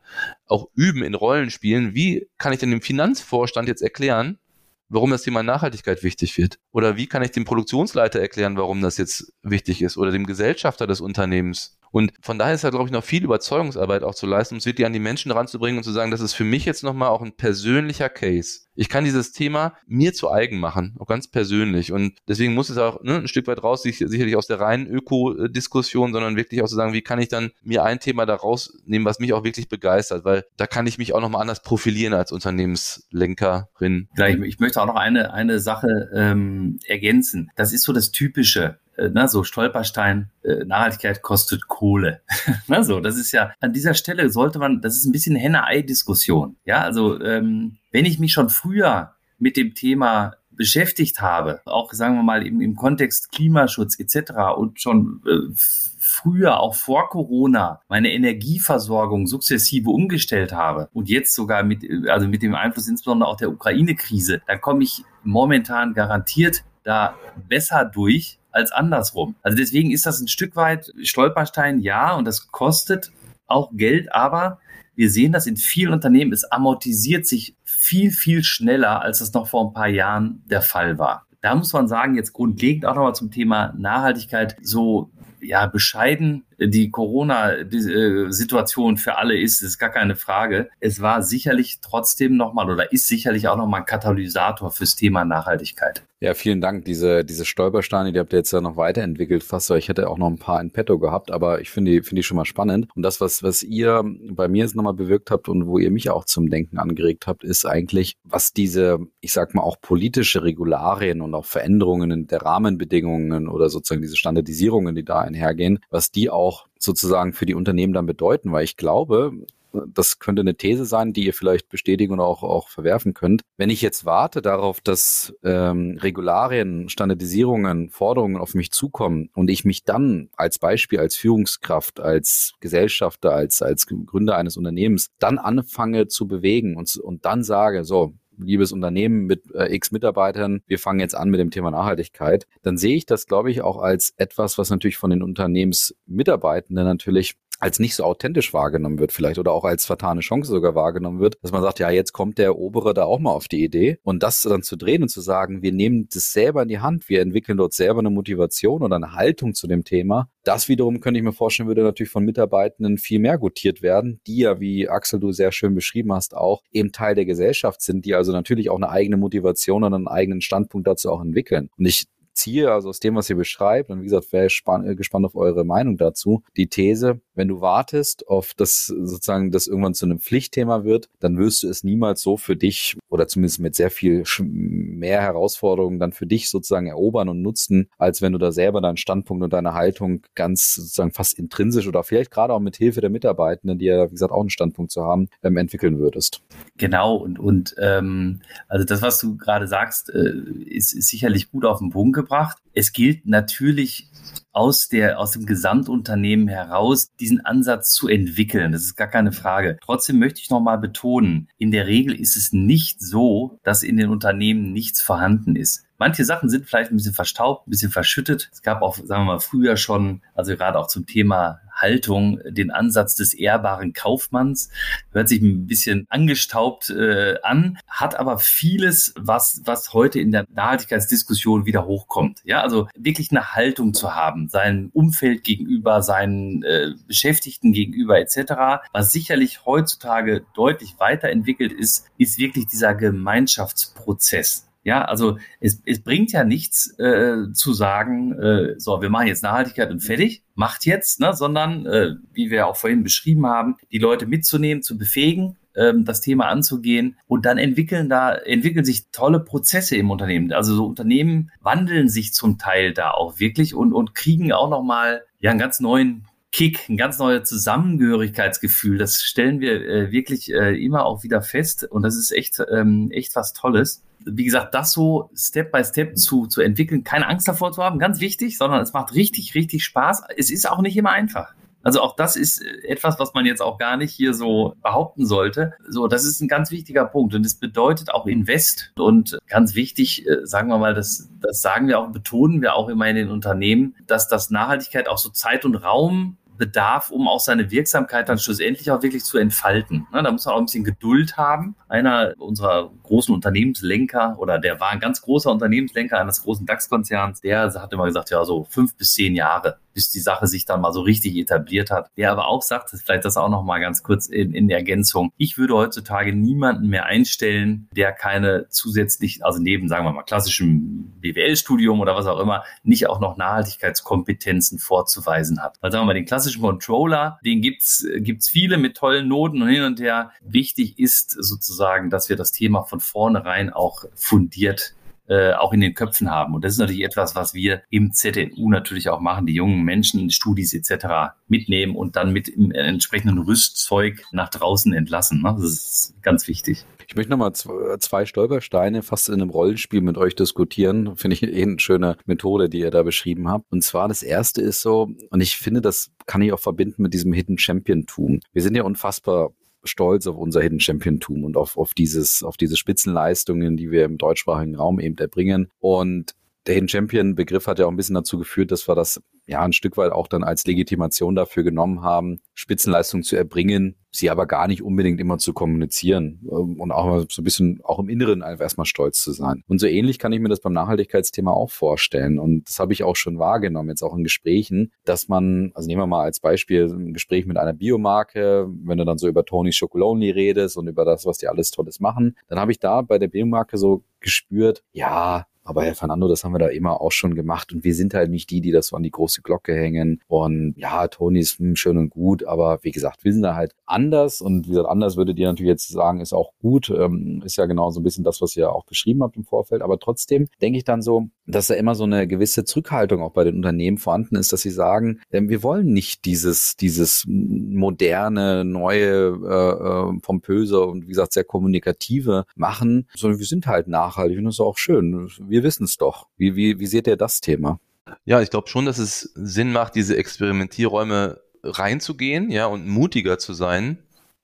[0.48, 1.94] auch üben in Rollenspielen.
[1.94, 4.40] Wie kann ich denn dem Finanzvorstand jetzt erklären,
[4.88, 6.60] warum das Thema Nachhaltigkeit wichtig wird?
[6.72, 9.98] Oder wie kann ich dem Produktionsleiter erklären, warum das jetzt wichtig ist?
[9.98, 11.79] Oder dem Gesellschafter des Unternehmens?
[11.92, 14.66] Und von daher ist da, glaube ich, noch viel Überzeugungsarbeit auch zu leisten, um es
[14.66, 17.22] wirklich an die Menschen ranzubringen und zu sagen, das ist für mich jetzt nochmal auch
[17.22, 18.62] ein persönlicher Case.
[18.76, 21.92] Ich kann dieses Thema mir zu eigen machen, auch ganz persönlich.
[21.92, 26.14] Und deswegen muss es auch ne, ein Stück weit raus, sicherlich aus der reinen Öko-Diskussion,
[26.14, 29.20] sondern wirklich auch zu sagen, wie kann ich dann mir ein Thema da rausnehmen, was
[29.20, 34.08] mich auch wirklich begeistert, weil da kann ich mich auch nochmal anders profilieren als Unternehmenslenkerin.
[34.16, 37.52] Ja, ich, ich möchte auch noch eine, eine Sache ähm, ergänzen.
[37.58, 42.22] Das ist so das Typische äh, ne, so Stolperstein, äh, Nachhaltigkeit kostet Kohle.
[42.68, 46.58] ne, so, das ist ja, an dieser Stelle sollte man, das ist ein bisschen Henne-Ei-Diskussion.
[46.66, 52.16] Ja, also ähm, wenn ich mich schon früher mit dem Thema beschäftigt habe, auch sagen
[52.16, 54.34] wir mal im, im Kontext Klimaschutz etc.
[54.58, 55.54] und schon äh,
[56.00, 62.42] früher, auch vor Corona, meine Energieversorgung sukzessive umgestellt habe und jetzt sogar mit, also mit
[62.42, 67.16] dem Einfluss insbesondere auch der Ukraine-Krise, dann komme ich momentan garantiert da
[67.48, 69.36] besser durch, als andersrum.
[69.42, 73.12] Also deswegen ist das ein Stück weit Stolperstein, ja, und das kostet
[73.48, 74.60] auch Geld, aber
[74.96, 79.48] wir sehen das in vielen Unternehmen, es amortisiert sich viel, viel schneller, als es noch
[79.48, 81.26] vor ein paar Jahren der Fall war.
[81.42, 86.92] Da muss man sagen, jetzt grundlegend auch nochmal zum Thema Nachhaltigkeit, so ja, bescheiden die
[86.92, 90.70] Corona-Situation für alle ist, ist gar keine Frage.
[90.80, 96.04] Es war sicherlich trotzdem nochmal oder ist sicherlich auch nochmal ein Katalysator fürs Thema Nachhaltigkeit.
[96.22, 96.84] Ja, vielen Dank.
[96.84, 99.72] Diese, diese Stolpersteine, die habt ihr jetzt ja noch weiterentwickelt fast.
[99.72, 102.24] Ich hätte auch noch ein paar in petto gehabt, aber ich finde die, finde die
[102.24, 102.90] schon mal spannend.
[102.94, 106.10] Und das, was, was ihr bei mir jetzt nochmal bewirkt habt und wo ihr mich
[106.10, 111.22] auch zum Denken angeregt habt, ist eigentlich, was diese, ich sag mal, auch politische Regularien
[111.22, 116.49] und auch Veränderungen der Rahmenbedingungen oder sozusagen diese Standardisierungen, die da einhergehen, was die auch
[116.78, 119.34] sozusagen für die Unternehmen dann bedeuten, weil ich glaube,
[119.72, 123.42] das könnte eine These sein, die ihr vielleicht bestätigen oder auch, auch verwerfen könnt.
[123.58, 129.66] Wenn ich jetzt warte darauf, dass ähm, Regularien, Standardisierungen, Forderungen auf mich zukommen und ich
[129.66, 136.08] mich dann als Beispiel, als Führungskraft, als Gesellschafter, als, als Gründer eines Unternehmens dann anfange
[136.08, 141.00] zu bewegen und, und dann sage, so, liebes Unternehmen mit äh, x Mitarbeitern, wir fangen
[141.00, 144.58] jetzt an mit dem Thema Nachhaltigkeit, dann sehe ich das, glaube ich, auch als etwas,
[144.58, 149.66] was natürlich von den Unternehmensmitarbeitenden natürlich als nicht so authentisch wahrgenommen wird vielleicht oder auch
[149.66, 153.04] als vertane Chance sogar wahrgenommen wird, dass man sagt, ja, jetzt kommt der Obere da
[153.04, 156.08] auch mal auf die Idee und das dann zu drehen und zu sagen, wir nehmen
[156.12, 159.68] das selber in die Hand, wir entwickeln dort selber eine Motivation oder eine Haltung zu
[159.68, 160.30] dem Thema.
[160.44, 164.38] Das wiederum könnte ich mir vorstellen, würde natürlich von Mitarbeitenden viel mehr gutiert werden, die
[164.38, 168.16] ja, wie Axel du sehr schön beschrieben hast, auch eben Teil der Gesellschaft sind, die
[168.16, 171.70] also natürlich auch eine eigene Motivation und einen eigenen Standpunkt dazu auch entwickeln.
[171.78, 172.08] Und ich
[172.40, 175.36] ziehe, also aus dem, was ihr beschreibt, und wie gesagt, wäre spann, äh, gespannt auf
[175.36, 180.20] eure Meinung dazu, die These, wenn du wartest auf das sozusagen, das irgendwann zu einem
[180.20, 184.26] Pflichtthema wird, dann wirst du es niemals so für dich oder zumindest mit sehr viel
[184.42, 188.98] mehr Herausforderungen dann für dich sozusagen erobern und nutzen, als wenn du da selber deinen
[188.98, 193.10] Standpunkt und deine Haltung ganz sozusagen fast intrinsisch oder vielleicht gerade auch mit Hilfe der
[193.10, 196.42] Mitarbeitenden, die ja, wie gesagt, auch einen Standpunkt zu haben, ähm, entwickeln würdest.
[196.78, 200.34] Genau, und, und ähm, also das, was du gerade sagst, äh,
[200.66, 202.58] ist, ist sicherlich gut auf den Punkt gebracht.
[202.74, 204.10] Es gilt natürlich
[204.52, 208.72] aus der, aus dem Gesamtunternehmen heraus diesen Ansatz zu entwickeln.
[208.72, 209.78] Das ist gar keine Frage.
[209.82, 214.10] Trotzdem möchte ich nochmal betonen, in der Regel ist es nicht so, dass in den
[214.10, 215.86] Unternehmen nichts vorhanden ist.
[215.98, 218.50] Manche Sachen sind vielleicht ein bisschen verstaubt, ein bisschen verschüttet.
[218.54, 222.72] Es gab auch, sagen wir mal, früher schon, also gerade auch zum Thema Haltung, den
[222.72, 224.70] Ansatz des ehrbaren Kaufmanns.
[225.12, 230.46] Hört sich ein bisschen angestaubt äh, an, hat aber vieles, was, was heute in der
[230.54, 232.42] Nachhaltigkeitsdiskussion wieder hochkommt.
[232.44, 238.84] Ja, also wirklich eine Haltung zu haben, seinem Umfeld gegenüber, seinen äh, Beschäftigten gegenüber etc.
[238.94, 244.69] Was sicherlich heutzutage deutlich weiterentwickelt ist, ist wirklich dieser Gemeinschaftsprozess.
[244.90, 249.44] Ja, also es, es bringt ja nichts äh, zu sagen, äh, so, wir machen jetzt
[249.44, 254.00] Nachhaltigkeit und fertig, macht jetzt, ne, sondern, äh, wie wir auch vorhin beschrieben haben, die
[254.00, 259.40] Leute mitzunehmen, zu befähigen, ähm, das Thema anzugehen und dann entwickeln da, entwickeln sich tolle
[259.42, 260.52] Prozesse im Unternehmen.
[260.54, 265.22] Also so Unternehmen wandeln sich zum Teil da auch wirklich und, und kriegen auch nochmal
[265.40, 268.98] ja einen ganz neuen Kick, ein ganz neues Zusammengehörigkeitsgefühl.
[268.98, 273.12] Das stellen wir äh, wirklich äh, immer auch wieder fest und das ist echt, ähm,
[273.12, 277.48] echt was Tolles wie gesagt, das so Step by Step zu, zu entwickeln, keine Angst
[277.48, 280.24] davor zu haben, ganz wichtig, sondern es macht richtig, richtig Spaß.
[280.36, 281.54] Es ist auch nicht immer einfach.
[281.82, 285.74] Also auch das ist etwas, was man jetzt auch gar nicht hier so behaupten sollte.
[285.88, 290.28] So, das ist ein ganz wichtiger Punkt und es bedeutet auch Invest und ganz wichtig,
[290.28, 293.30] äh, sagen wir mal, das, das sagen wir auch, betonen wir auch immer in den
[293.30, 298.38] Unternehmen, dass das Nachhaltigkeit auch so Zeit und Raum bedarf, um auch seine Wirksamkeit dann
[298.38, 300.06] schlussendlich auch wirklich zu entfalten.
[300.12, 301.76] Ne, da muss man auch ein bisschen Geduld haben.
[301.90, 307.74] Einer unserer großen Unternehmenslenker oder der war ein ganz großer Unternehmenslenker eines großen DAX-Konzerns, der
[307.74, 310.94] hat immer gesagt, ja, so fünf bis zehn Jahre bis die Sache sich dann mal
[310.94, 312.10] so richtig etabliert hat.
[312.16, 315.34] Der aber auch sagt, vielleicht das auch noch mal ganz kurz in, in Ergänzung.
[315.36, 321.14] Ich würde heutzutage niemanden mehr einstellen, der keine zusätzlich, also neben, sagen wir mal, klassischem
[321.20, 325.78] BWL-Studium oder was auch immer, nicht auch noch Nachhaltigkeitskompetenzen vorzuweisen hat.
[325.82, 329.68] Weil sagen wir mal, den klassischen Controller, den gibt's gibt's viele mit tollen Noten und
[329.68, 330.32] hin und her.
[330.42, 334.96] Wichtig ist sozusagen, dass wir das Thema von vornherein auch fundiert
[335.30, 336.56] äh, auch in den Köpfen haben.
[336.56, 340.32] Und das ist natürlich etwas, was wir im ZNU natürlich auch machen, die jungen Menschen,
[340.32, 341.36] Studis etc.
[341.48, 345.44] mitnehmen und dann mit im entsprechenden Rüstzeug nach draußen entlassen.
[345.44, 345.56] Ne?
[345.56, 346.84] Das ist ganz wichtig.
[347.08, 351.16] Ich möchte nochmal zwei Stolpersteine fast in einem Rollenspiel mit euch diskutieren.
[351.16, 353.72] Finde ich eh eine schöne Methode, die ihr da beschrieben habt.
[353.72, 357.14] Und zwar das erste ist so, und ich finde, das kann ich auch verbinden mit
[357.14, 358.42] diesem Hidden Champion-Tum.
[358.54, 359.52] Wir sind ja unfassbar
[359.84, 364.18] stolz auf unser Hidden Championtum und auf, auf dieses, auf diese Spitzenleistungen, die wir im
[364.18, 365.72] deutschsprachigen Raum eben erbringen.
[365.80, 366.36] Und
[366.68, 369.62] der Hidden Champion Begriff hat ja auch ein bisschen dazu geführt, dass wir das ja
[369.62, 374.46] ein Stück weit auch dann als Legitimation dafür genommen haben, Spitzenleistung zu erbringen, sie aber
[374.46, 378.44] gar nicht unbedingt immer zu kommunizieren ähm, und auch so ein bisschen auch im Inneren
[378.44, 379.64] einfach erstmal stolz zu sein.
[379.68, 382.40] Und so ähnlich kann ich mir das beim Nachhaltigkeitsthema auch vorstellen.
[382.40, 386.02] Und das habe ich auch schon wahrgenommen, jetzt auch in Gesprächen, dass man, also nehmen
[386.02, 389.72] wir mal als Beispiel ein Gespräch mit einer Biomarke, wenn du dann so über Tony
[389.72, 393.18] Chocolonely redest und über das, was die alles Tolles machen, dann habe ich da bei
[393.18, 397.36] der Biomarke so gespürt, ja, aber Herr Fernando, das haben wir da immer auch schon
[397.36, 400.22] gemacht und wir sind halt nicht die, die das so an die große Glocke hängen.
[400.28, 403.76] Und ja, Toni ist hm, schön und gut, aber wie gesagt, wir sind da halt
[403.86, 407.58] anders und wie gesagt, anders würde dir natürlich jetzt sagen, ist auch gut, ähm, ist
[407.58, 409.82] ja genau so ein bisschen das, was ihr auch beschrieben habt im Vorfeld.
[409.82, 413.44] Aber trotzdem denke ich dann so, dass da immer so eine gewisse Zurückhaltung auch bei
[413.44, 419.40] den Unternehmen vorhanden ist, dass sie sagen, ähm, wir wollen nicht dieses, dieses moderne, neue,
[419.44, 424.46] äh, äh, pompöse und wie gesagt, sehr kommunikative machen, sondern wir sind halt nachhaltig und
[424.46, 425.30] das ist auch schön.
[425.48, 426.28] Wir wissen es doch.
[426.38, 427.80] Wie, wie, wie seht ihr das Thema?
[428.26, 433.54] Ja, ich glaube schon, dass es Sinn macht, diese Experimentierräume reinzugehen, ja, und mutiger zu
[433.54, 434.00] sein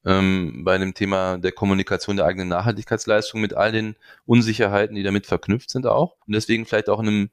[0.05, 3.95] ähm, bei dem Thema der Kommunikation der eigenen Nachhaltigkeitsleistung mit all den
[4.25, 6.15] Unsicherheiten, die damit verknüpft sind auch.
[6.27, 7.29] Und deswegen vielleicht auch in einem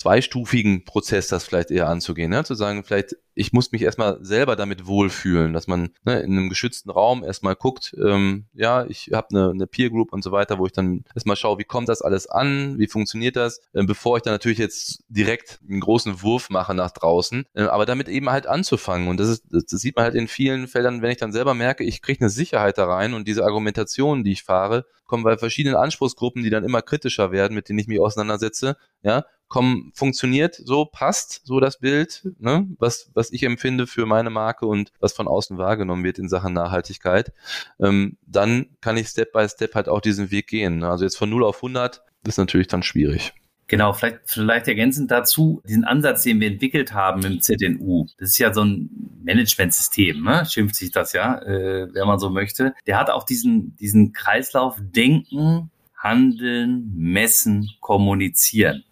[0.00, 2.42] zweistufigen Prozess das vielleicht eher anzugehen, ne?
[2.42, 6.48] zu sagen, vielleicht ich muss mich erstmal selber damit wohlfühlen, dass man ne, in einem
[6.48, 10.58] geschützten Raum erstmal guckt, ähm, ja, ich habe eine, eine Peer Group und so weiter,
[10.58, 14.16] wo ich dann erstmal schaue, wie kommt das alles an, wie funktioniert das, äh, bevor
[14.16, 18.30] ich dann natürlich jetzt direkt einen großen Wurf mache nach draußen, äh, aber damit eben
[18.30, 21.32] halt anzufangen und das ist, das, sieht man halt in vielen Feldern, wenn ich dann
[21.32, 25.24] selber merke, ich kriege eine Sicherheit da rein und diese Argumentation, die ich fahre, kommen
[25.24, 29.90] bei verschiedenen Anspruchsgruppen, die dann immer kritischer werden, mit denen ich mich auseinandersetze, ja, komm,
[29.94, 32.66] funktioniert so, passt so das Bild, ne?
[32.78, 36.54] was, was ich empfinde für meine Marke und was von außen wahrgenommen wird in Sachen
[36.54, 37.32] Nachhaltigkeit,
[37.80, 40.78] ähm, dann kann ich Step by Step halt auch diesen Weg gehen.
[40.78, 40.88] Ne?
[40.88, 43.34] Also jetzt von 0 auf 100 ist natürlich dann schwierig.
[43.66, 48.38] Genau, vielleicht, vielleicht ergänzend dazu, diesen Ansatz, den wir entwickelt haben im ZNU, das ist
[48.38, 48.88] ja so ein
[49.22, 50.46] Managementsystem, ne?
[50.46, 52.74] schimpft sich das ja, äh, wenn man so möchte.
[52.86, 58.84] Der hat auch diesen, diesen Kreislauf Denken, Handeln, Messen, Kommunizieren.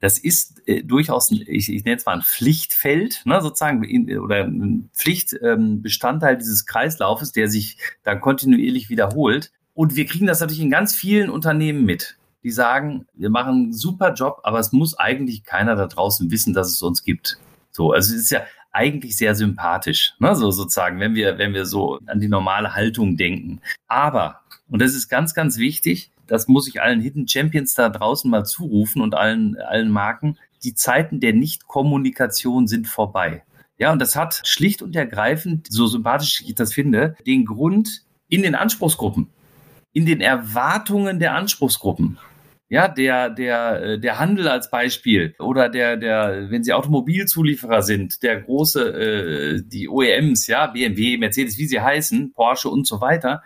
[0.00, 4.44] Das ist äh, durchaus, ich, ich nenne es mal ein Pflichtfeld, ne, sozusagen, in, oder
[4.44, 9.52] ein Pflichtbestandteil ähm, dieses Kreislaufes, der sich dann kontinuierlich wiederholt.
[9.74, 13.72] Und wir kriegen das natürlich in ganz vielen Unternehmen mit die sagen, wir machen einen
[13.72, 17.38] super Job, aber es muss eigentlich keiner da draußen wissen, dass es uns gibt.
[17.70, 18.42] So, also es ist ja
[18.72, 20.34] eigentlich sehr sympathisch, ne?
[20.34, 23.60] so sozusagen, wenn wir, wenn wir so an die normale Haltung denken.
[23.88, 28.30] Aber, und das ist ganz, ganz wichtig, das muss ich allen Hidden Champions da draußen
[28.30, 33.42] mal zurufen und allen, allen Marken, die Zeiten der Nichtkommunikation sind vorbei.
[33.78, 38.42] Ja, und das hat schlicht und ergreifend, so sympathisch ich das finde, den Grund in
[38.42, 39.26] den Anspruchsgruppen,
[39.92, 42.18] in den Erwartungen der Anspruchsgruppen.
[42.68, 48.22] Ja, der, der, äh, der Handel als Beispiel oder der, der, wenn Sie Automobilzulieferer sind,
[48.22, 53.42] der große, äh, die OEMs, ja, BMW, Mercedes, wie sie heißen, Porsche und so weiter,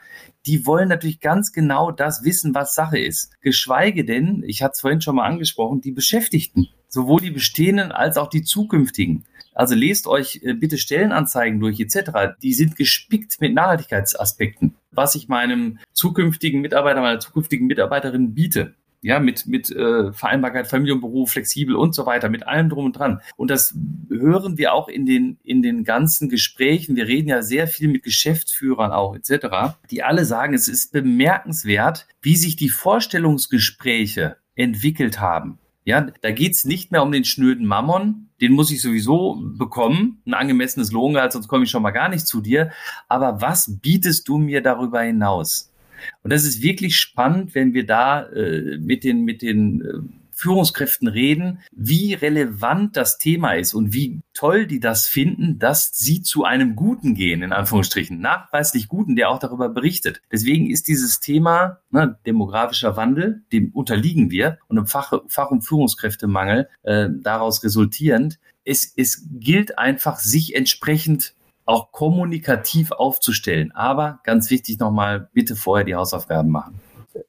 [0.47, 3.33] die wollen natürlich ganz genau das wissen, was Sache ist.
[3.41, 8.17] Geschweige denn, ich hatte es vorhin schon mal angesprochen, die Beschäftigten, sowohl die bestehenden als
[8.17, 9.25] auch die zukünftigen.
[9.55, 12.37] Also lest euch äh, bitte Stellenanzeigen durch etc.
[12.43, 18.75] Die sind gespickt mit Nachhaltigkeitsaspekten, was ich meinem zukünftigen Mitarbeiter, meiner zukünftigen Mitarbeiterin biete
[19.05, 22.87] ja, mit, mit äh, Vereinbarkeit, Familie und Beruf, flexibel und so weiter, mit allem drum
[22.87, 23.21] und dran.
[23.37, 23.77] Und das
[24.09, 26.97] hören wir auch in den, in den ganzen Gesprächen.
[26.97, 32.07] Wir reden ja sehr viel mit Geschäftsführern auch etc., die alle sagen, es ist bemerkenswert,
[32.23, 35.59] wie sich die Vorstellungsgespräche entwickelt haben.
[35.85, 40.33] Ja, da geht's nicht mehr um den schnöden Mammon, den muss ich sowieso bekommen, ein
[40.33, 42.71] angemessenes Lohngehalt, sonst komme ich schon mal gar nicht zu dir.
[43.09, 45.74] Aber was bietest du mir darüber hinaus?
[46.23, 51.09] Und das ist wirklich spannend, wenn wir da äh, mit den, mit den äh, Führungskräften
[51.09, 56.45] reden, wie relevant das Thema ist und wie toll die das finden, dass sie zu
[56.45, 60.23] einem Guten gehen, in Anführungsstrichen, nachweislich Guten, der auch darüber berichtet.
[60.33, 65.63] Deswegen ist dieses Thema ne, demografischer Wandel, dem unterliegen wir und im Fach, Fach- und
[65.63, 71.35] Führungskräftemangel äh, daraus resultierend, es, es gilt einfach, sich entsprechend
[71.65, 73.73] auch kommunikativ aufzustellen.
[73.73, 76.81] Aber ganz wichtig nochmal, bitte vorher die Hausaufgaben machen.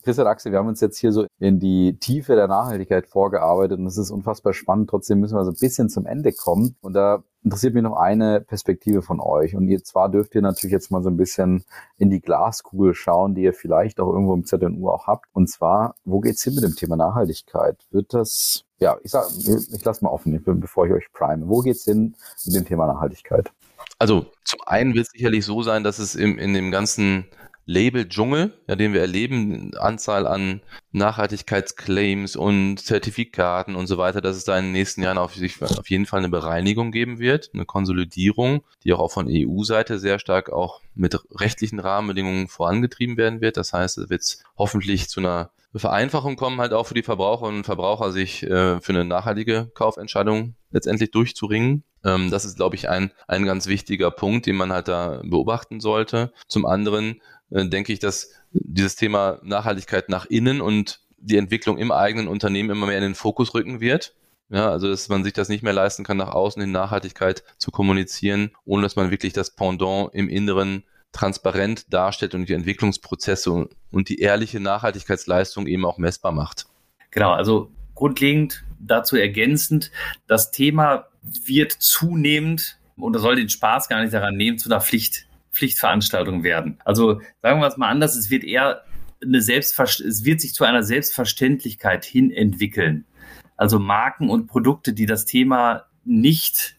[0.03, 3.85] Christian Axel, wir haben uns jetzt hier so in die Tiefe der Nachhaltigkeit vorgearbeitet und
[3.85, 4.89] es ist unfassbar spannend.
[4.89, 6.75] Trotzdem müssen wir so ein bisschen zum Ende kommen.
[6.81, 9.55] Und da interessiert mich noch eine Perspektive von euch.
[9.55, 11.63] Und ihr zwar dürft ihr natürlich jetzt mal so ein bisschen
[11.97, 15.27] in die Glaskugel schauen, die ihr vielleicht auch irgendwo im ZNU auch habt.
[15.33, 17.77] Und zwar, wo geht's hin mit dem Thema Nachhaltigkeit?
[17.91, 21.47] Wird das, ja, ich sag, ich lasse mal offen, bevor ich euch prime.
[21.47, 22.15] Wo geht's hin
[22.45, 23.51] mit dem Thema Nachhaltigkeit?
[23.99, 27.25] Also zum einen wird es sicherlich so sein, dass es im, in dem ganzen
[27.65, 30.61] Label-Dschungel, ja, den wir erleben, Anzahl an
[30.91, 35.61] Nachhaltigkeitsclaims und Zertifikaten und so weiter, dass es da in den nächsten Jahren auf, sich,
[35.61, 40.51] auf jeden Fall eine Bereinigung geben wird, eine Konsolidierung, die auch von EU-Seite sehr stark
[40.51, 43.57] auch mit rechtlichen Rahmenbedingungen vorangetrieben werden wird.
[43.57, 47.65] Das heißt, es wird hoffentlich zu einer Vereinfachung kommen, halt auch für die Verbraucherinnen und
[47.65, 51.83] Verbraucher, sich äh, für eine nachhaltige Kaufentscheidung letztendlich durchzuringen.
[52.03, 55.81] Ähm, das ist, glaube ich, ein, ein ganz wichtiger Punkt, den man halt da beobachten
[55.81, 56.31] sollte.
[56.47, 62.27] Zum anderen denke ich, dass dieses Thema Nachhaltigkeit nach innen und die Entwicklung im eigenen
[62.27, 64.13] Unternehmen immer mehr in den Fokus rücken wird.
[64.49, 67.71] Ja, also dass man sich das nicht mehr leisten kann, nach außen in Nachhaltigkeit zu
[67.71, 74.09] kommunizieren, ohne dass man wirklich das Pendant im Inneren transparent darstellt und die Entwicklungsprozesse und
[74.09, 76.67] die ehrliche Nachhaltigkeitsleistung eben auch messbar macht.
[77.09, 79.91] Genau, also grundlegend dazu ergänzend,
[80.27, 84.81] das Thema wird zunehmend, und das soll den Spaß gar nicht daran nehmen, zu einer
[84.81, 85.24] Pflicht,
[85.55, 86.77] Pflichtveranstaltung werden.
[86.85, 88.83] Also sagen wir es mal anders, es wird eher
[89.23, 93.05] eine Selbstver es wird sich zu einer Selbstverständlichkeit hin entwickeln.
[93.57, 96.75] Also Marken und Produkte, die das Thema nicht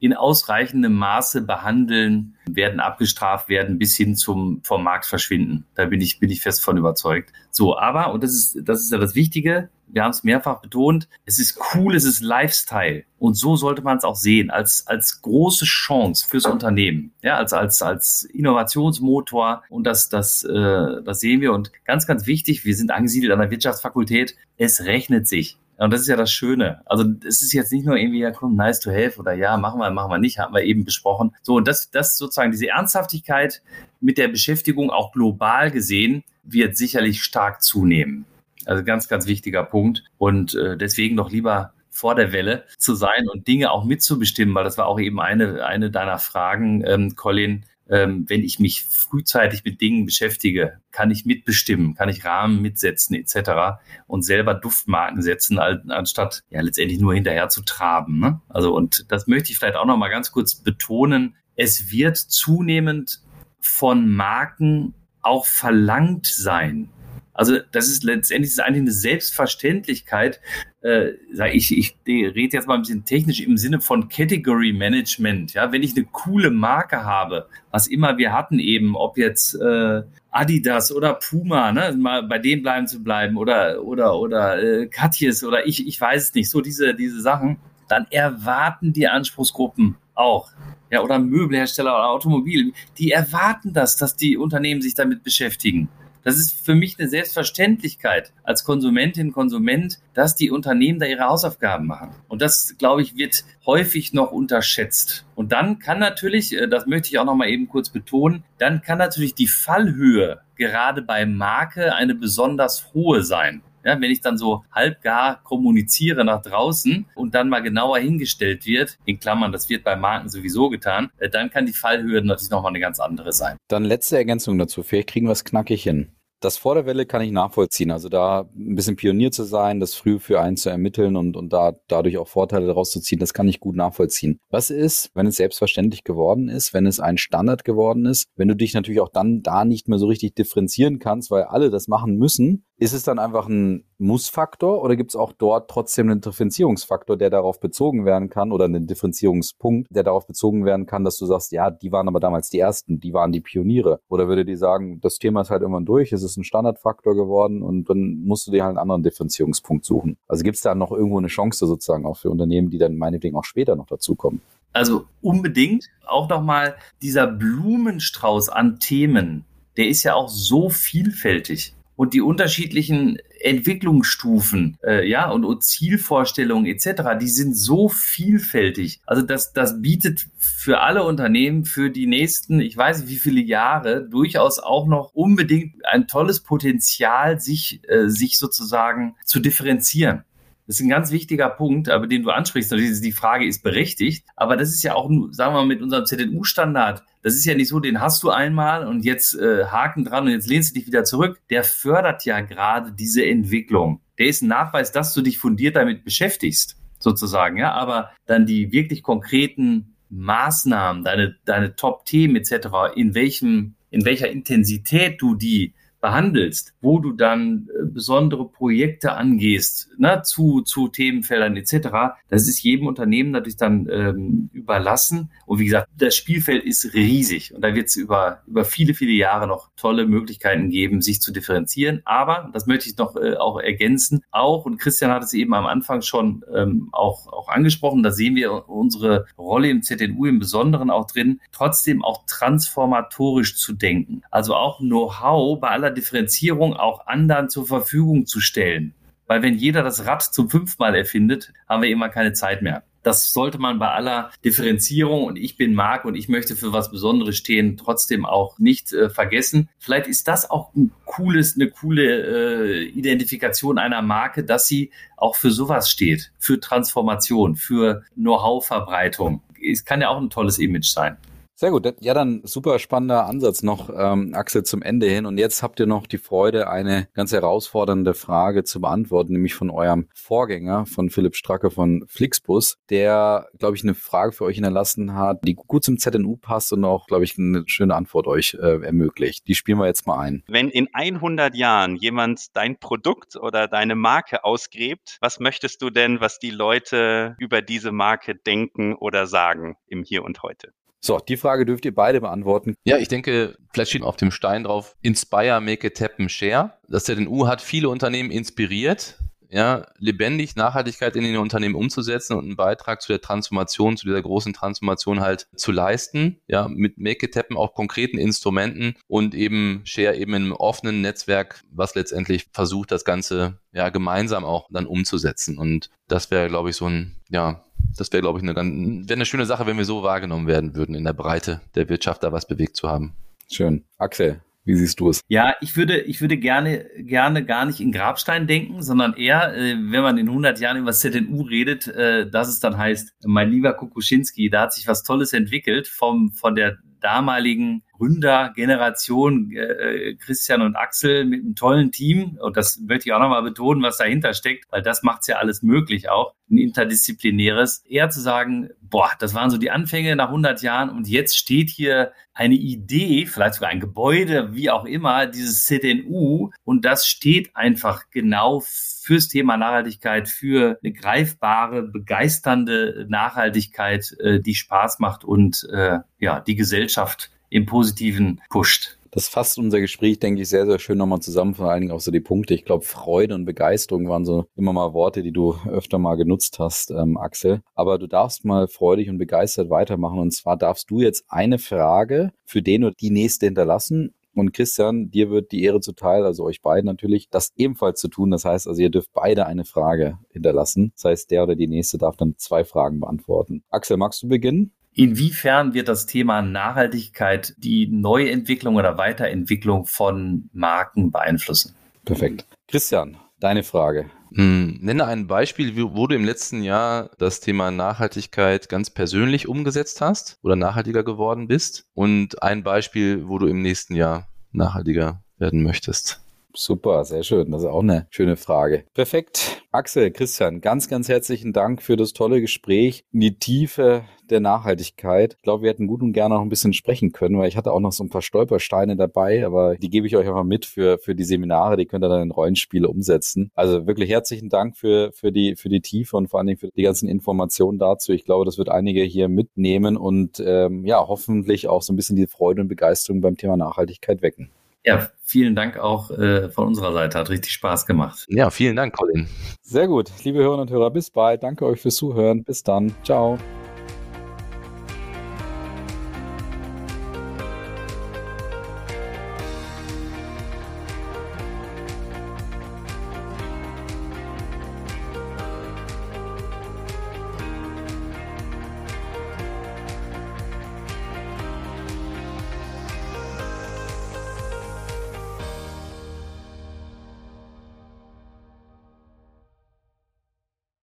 [0.00, 5.66] in ausreichendem Maße behandeln, werden abgestraft werden bis hin zum vom Markt verschwinden.
[5.74, 7.32] Da bin ich bin ich fest von überzeugt.
[7.50, 9.70] So, aber und das ist das ist ja das Wichtige.
[9.90, 11.08] Wir haben es mehrfach betont.
[11.24, 15.22] Es ist cool, es ist Lifestyle und so sollte man es auch sehen als als
[15.22, 21.40] große Chance fürs Unternehmen, ja als als als Innovationsmotor und das das äh, das sehen
[21.40, 22.64] wir und ganz ganz wichtig.
[22.64, 24.36] Wir sind angesiedelt an der Wirtschaftsfakultät.
[24.56, 25.56] Es rechnet sich.
[25.78, 26.82] Und das ist ja das Schöne.
[26.86, 29.78] Also es ist jetzt nicht nur irgendwie, ja komm, nice to have oder ja, machen
[29.78, 31.36] wir, machen wir nicht, haben wir eben besprochen.
[31.42, 33.62] So, und das, das sozusagen diese Ernsthaftigkeit
[34.00, 38.24] mit der Beschäftigung auch global gesehen wird sicherlich stark zunehmen.
[38.68, 40.04] Also ganz, ganz wichtiger Punkt.
[40.18, 44.64] Und äh, deswegen doch lieber vor der Welle zu sein und Dinge auch mitzubestimmen, weil
[44.64, 47.64] das war auch eben eine, eine deiner Fragen, ähm, Colin.
[47.90, 53.16] Ähm, wenn ich mich frühzeitig mit Dingen beschäftige, kann ich mitbestimmen, kann ich Rahmen mitsetzen
[53.16, 53.80] etc.
[54.06, 58.20] und selber Duftmarken setzen, anstatt ja letztendlich nur hinterher zu traben.
[58.20, 58.42] Ne?
[58.50, 61.36] Also und das möchte ich vielleicht auch noch mal ganz kurz betonen.
[61.56, 63.22] Es wird zunehmend
[63.58, 64.92] von Marken
[65.22, 66.90] auch verlangt sein,
[67.38, 70.40] also das ist letztendlich ist eigentlich eine Selbstverständlichkeit.
[70.82, 71.10] Äh,
[71.52, 75.54] ich, ich rede jetzt mal ein bisschen technisch im Sinne von Category Management.
[75.54, 80.02] Ja, wenn ich eine coole Marke habe, was immer wir hatten eben, ob jetzt äh,
[80.32, 85.44] Adidas oder Puma, ne, mal bei denen bleiben zu bleiben oder oder oder äh, Katjes
[85.44, 90.50] oder ich ich weiß es nicht, so diese diese Sachen, dann erwarten die Anspruchsgruppen auch
[90.90, 95.88] ja, oder Möbelhersteller oder Automobil, die erwarten das, dass die Unternehmen sich damit beschäftigen.
[96.24, 101.86] Das ist für mich eine Selbstverständlichkeit als Konsumentin, Konsument, dass die Unternehmen da ihre Hausaufgaben
[101.86, 102.10] machen.
[102.28, 105.24] Und das, glaube ich, wird häufig noch unterschätzt.
[105.34, 108.82] Und dann kann natürlich, äh, das möchte ich auch noch mal eben kurz betonen, dann
[108.82, 113.62] kann natürlich die Fallhöhe gerade bei Marke eine besonders hohe sein.
[113.84, 118.98] Ja, wenn ich dann so halbgar kommuniziere nach draußen und dann mal genauer hingestellt wird,
[119.04, 122.72] in Klammern, das wird bei Marken sowieso getan, äh, dann kann die Fallhöhe natürlich nochmal
[122.72, 123.56] eine ganz andere sein.
[123.68, 124.82] Dann letzte Ergänzung dazu.
[124.82, 126.12] Vielleicht kriegen wir es knackig hin.
[126.40, 127.90] Das vor der Welle kann ich nachvollziehen.
[127.90, 131.52] Also da ein bisschen Pionier zu sein, das früh für einen zu ermitteln und, und
[131.52, 134.38] da dadurch auch Vorteile daraus zu ziehen, das kann ich gut nachvollziehen.
[134.48, 138.54] Was ist, wenn es selbstverständlich geworden ist, wenn es ein Standard geworden ist, wenn du
[138.54, 142.16] dich natürlich auch dann da nicht mehr so richtig differenzieren kannst, weil alle das machen
[142.16, 147.16] müssen, ist es dann einfach ein Muss-Faktor oder gibt es auch dort trotzdem einen Differenzierungsfaktor,
[147.16, 151.26] der darauf bezogen werden kann oder einen Differenzierungspunkt, der darauf bezogen werden kann, dass du
[151.26, 154.00] sagst, ja, die waren aber damals die Ersten, die waren die Pioniere?
[154.08, 157.62] Oder würde die sagen, das Thema ist halt irgendwann durch, es ist ein Standardfaktor geworden
[157.62, 160.16] und dann musst du dir halt einen anderen Differenzierungspunkt suchen.
[160.28, 163.36] Also gibt es da noch irgendwo eine Chance sozusagen auch für Unternehmen, die dann meinetwegen
[163.36, 164.40] auch später noch dazukommen?
[164.72, 169.44] Also unbedingt auch nochmal dieser Blumenstrauß an Themen,
[169.76, 176.66] der ist ja auch so vielfältig und die unterschiedlichen Entwicklungsstufen, äh, ja, und, und Zielvorstellungen
[176.66, 179.00] etc., die sind so vielfältig.
[179.04, 183.40] Also das, das bietet für alle Unternehmen für die nächsten, ich weiß nicht wie viele
[183.40, 190.22] Jahre, durchaus auch noch unbedingt ein tolles Potenzial, sich, äh, sich sozusagen zu differenzieren.
[190.68, 192.70] Das ist ein ganz wichtiger Punkt, aber den du ansprichst.
[192.70, 196.04] Natürlich die Frage ist berechtigt, aber das ist ja auch, sagen wir mal, mit unserem
[196.04, 197.02] ZNU-Standard.
[197.22, 200.30] Das ist ja nicht so, den hast du einmal und jetzt äh, Haken dran und
[200.30, 201.40] jetzt lehnst du dich wieder zurück.
[201.48, 204.02] Der fördert ja gerade diese Entwicklung.
[204.18, 207.56] Der ist ein Nachweis, dass du dich fundiert damit beschäftigst, sozusagen.
[207.56, 214.28] Ja, aber dann die wirklich konkreten Maßnahmen, deine, deine Top-Themen etc., in welchem, in welcher
[214.28, 221.56] Intensität du die behandelst, wo du dann äh, besondere Projekte angehst, ne, zu, zu Themenfeldern
[221.56, 221.88] etc.,
[222.28, 225.30] das ist jedem Unternehmen natürlich dann ähm, überlassen.
[225.46, 229.12] Und wie gesagt, das Spielfeld ist riesig und da wird es über, über viele, viele
[229.12, 232.02] Jahre noch tolle Möglichkeiten geben, sich zu differenzieren.
[232.04, 235.66] Aber, das möchte ich noch äh, auch ergänzen, auch, und Christian hat es eben am
[235.66, 240.90] Anfang schon ähm, auch, auch angesprochen, da sehen wir unsere Rolle im ZNU im Besonderen
[240.90, 244.22] auch drin, trotzdem auch transformatorisch zu denken.
[244.30, 248.94] Also auch Know-how bei aller aller Differenzierung auch anderen zur Verfügung zu stellen.
[249.26, 252.82] Weil wenn jeder das Rad zum fünfmal erfindet, haben wir immer keine Zeit mehr.
[253.02, 256.90] Das sollte man bei aller Differenzierung und ich bin Marc und ich möchte für was
[256.90, 259.68] Besonderes stehen, trotzdem auch nicht äh, vergessen.
[259.78, 265.36] Vielleicht ist das auch ein cooles, eine coole äh, Identifikation einer Marke, dass sie auch
[265.36, 269.42] für sowas steht, für Transformation, für Know-how-Verbreitung.
[269.62, 271.16] Es kann ja auch ein tolles Image sein.
[271.60, 271.92] Sehr gut.
[271.98, 275.26] Ja, dann super spannender Ansatz noch, ähm, Axel, zum Ende hin.
[275.26, 279.68] Und jetzt habt ihr noch die Freude, eine ganz herausfordernde Frage zu beantworten, nämlich von
[279.68, 285.14] eurem Vorgänger, von Philipp Stracke von Flixbus, der, glaube ich, eine Frage für euch hinterlassen
[285.14, 288.80] hat, die gut zum ZNU passt und auch, glaube ich, eine schöne Antwort euch äh,
[288.80, 289.48] ermöglicht.
[289.48, 290.44] Die spielen wir jetzt mal ein.
[290.46, 296.20] Wenn in 100 Jahren jemand dein Produkt oder deine Marke ausgräbt, was möchtest du denn,
[296.20, 300.72] was die Leute über diese Marke denken oder sagen im Hier und heute?
[301.00, 302.74] So, die Frage dürft ihr beide beantworten.
[302.84, 306.74] Ja, ich denke, vielleicht steht auf dem Stein drauf, Inspire, Make it happen, share.
[306.88, 309.18] Das ZNU hat viele Unternehmen inspiriert,
[309.50, 314.20] ja, lebendig Nachhaltigkeit in den Unternehmen umzusetzen und einen Beitrag zu der Transformation, zu dieser
[314.20, 319.82] großen Transformation halt zu leisten, ja, mit Make It Happen auch konkreten Instrumenten und eben
[319.84, 324.86] Share eben in einem offenen Netzwerk, was letztendlich versucht, das Ganze ja gemeinsam auch dann
[324.86, 325.58] umzusetzen.
[325.58, 327.64] Und das wäre, glaube ich, so ein, ja,
[327.96, 330.94] das wäre, glaube ich, eine, wäre eine schöne Sache, wenn wir so wahrgenommen werden würden,
[330.94, 333.14] in der Breite der Wirtschaft da was bewegt zu haben.
[333.50, 333.84] Schön.
[333.98, 335.20] Axel, Wie siehst du es?
[335.28, 339.74] Ja, ich würde, ich würde gerne, gerne gar nicht in Grabstein denken, sondern eher, äh,
[339.74, 343.72] wenn man in 100 Jahren über ZNU redet, äh, dass es dann heißt, mein lieber
[343.72, 350.76] Kukuschinski, da hat sich was Tolles entwickelt vom, von der damaligen Gründergeneration, äh, Christian und
[350.76, 352.38] Axel mit einem tollen Team.
[352.40, 355.36] Und das möchte ich auch nochmal betonen, was dahinter steckt, weil das macht es ja
[355.36, 357.84] alles möglich auch, ein interdisziplinäres.
[357.88, 361.70] Eher zu sagen, boah, das waren so die Anfänge nach 100 Jahren und jetzt steht
[361.70, 367.56] hier eine Idee, vielleicht sogar ein Gebäude, wie auch immer, dieses CDNU und das steht
[367.56, 368.62] einfach genau
[369.08, 376.40] fürs Thema Nachhaltigkeit, für eine greifbare, begeisternde Nachhaltigkeit, äh, die Spaß macht und äh, ja,
[376.40, 378.98] die Gesellschaft im Positiven pusht.
[379.10, 382.00] Das fasst unser Gespräch, denke ich, sehr, sehr schön nochmal zusammen, vor allen Dingen auch
[382.00, 382.52] so die Punkte.
[382.52, 386.58] Ich glaube, Freude und Begeisterung waren so immer mal Worte, die du öfter mal genutzt
[386.58, 387.62] hast, ähm, Axel.
[387.74, 390.18] Aber du darfst mal freudig und begeistert weitermachen.
[390.18, 394.12] Und zwar darfst du jetzt eine Frage für den oder die nächste hinterlassen.
[394.38, 398.30] Und Christian, dir wird die Ehre zuteil, also euch beiden natürlich, das ebenfalls zu tun.
[398.30, 400.92] Das heißt also, ihr dürft beide eine Frage hinterlassen.
[400.94, 403.62] Das heißt, der oder die nächste darf dann zwei Fragen beantworten.
[403.70, 404.72] Axel, magst du beginnen?
[404.94, 411.74] Inwiefern wird das Thema Nachhaltigkeit die Neuentwicklung oder Weiterentwicklung von Marken beeinflussen?
[412.04, 412.46] Perfekt.
[412.66, 414.06] Christian, deine Frage.
[414.34, 420.00] Hm, nenne ein Beispiel, wo du im letzten Jahr das Thema Nachhaltigkeit ganz persönlich umgesetzt
[420.00, 425.62] hast oder nachhaltiger geworden bist und ein Beispiel, wo du im nächsten Jahr nachhaltiger werden
[425.62, 426.20] möchtest.
[426.54, 427.50] Super, sehr schön.
[427.50, 428.84] Das ist auch eine schöne Frage.
[428.94, 429.62] Perfekt.
[429.70, 435.34] Axel, Christian, ganz, ganz herzlichen Dank für das tolle Gespräch in die Tiefe der Nachhaltigkeit.
[435.36, 437.72] Ich glaube, wir hätten gut und gerne noch ein bisschen sprechen können, weil ich hatte
[437.72, 440.98] auch noch so ein paar Stolpersteine dabei, aber die gebe ich euch einfach mit für,
[440.98, 443.50] für die Seminare, die könnt ihr dann in Rollenspiele umsetzen.
[443.54, 446.70] Also wirklich herzlichen Dank für, für die, für die Tiefe und vor allen Dingen für
[446.74, 448.12] die ganzen Informationen dazu.
[448.12, 452.16] Ich glaube, das wird einige hier mitnehmen und ähm, ja, hoffentlich auch so ein bisschen
[452.16, 454.50] die Freude und Begeisterung beim Thema Nachhaltigkeit wecken.
[454.88, 457.18] Ja, vielen Dank auch äh, von unserer Seite.
[457.18, 458.24] Hat richtig Spaß gemacht.
[458.28, 459.28] Ja, vielen Dank, Colin.
[459.62, 460.10] Sehr gut.
[460.24, 461.42] Liebe Hörerinnen und Hörer, bis bald.
[461.42, 462.42] Danke euch fürs Zuhören.
[462.42, 462.94] Bis dann.
[463.04, 463.38] Ciao.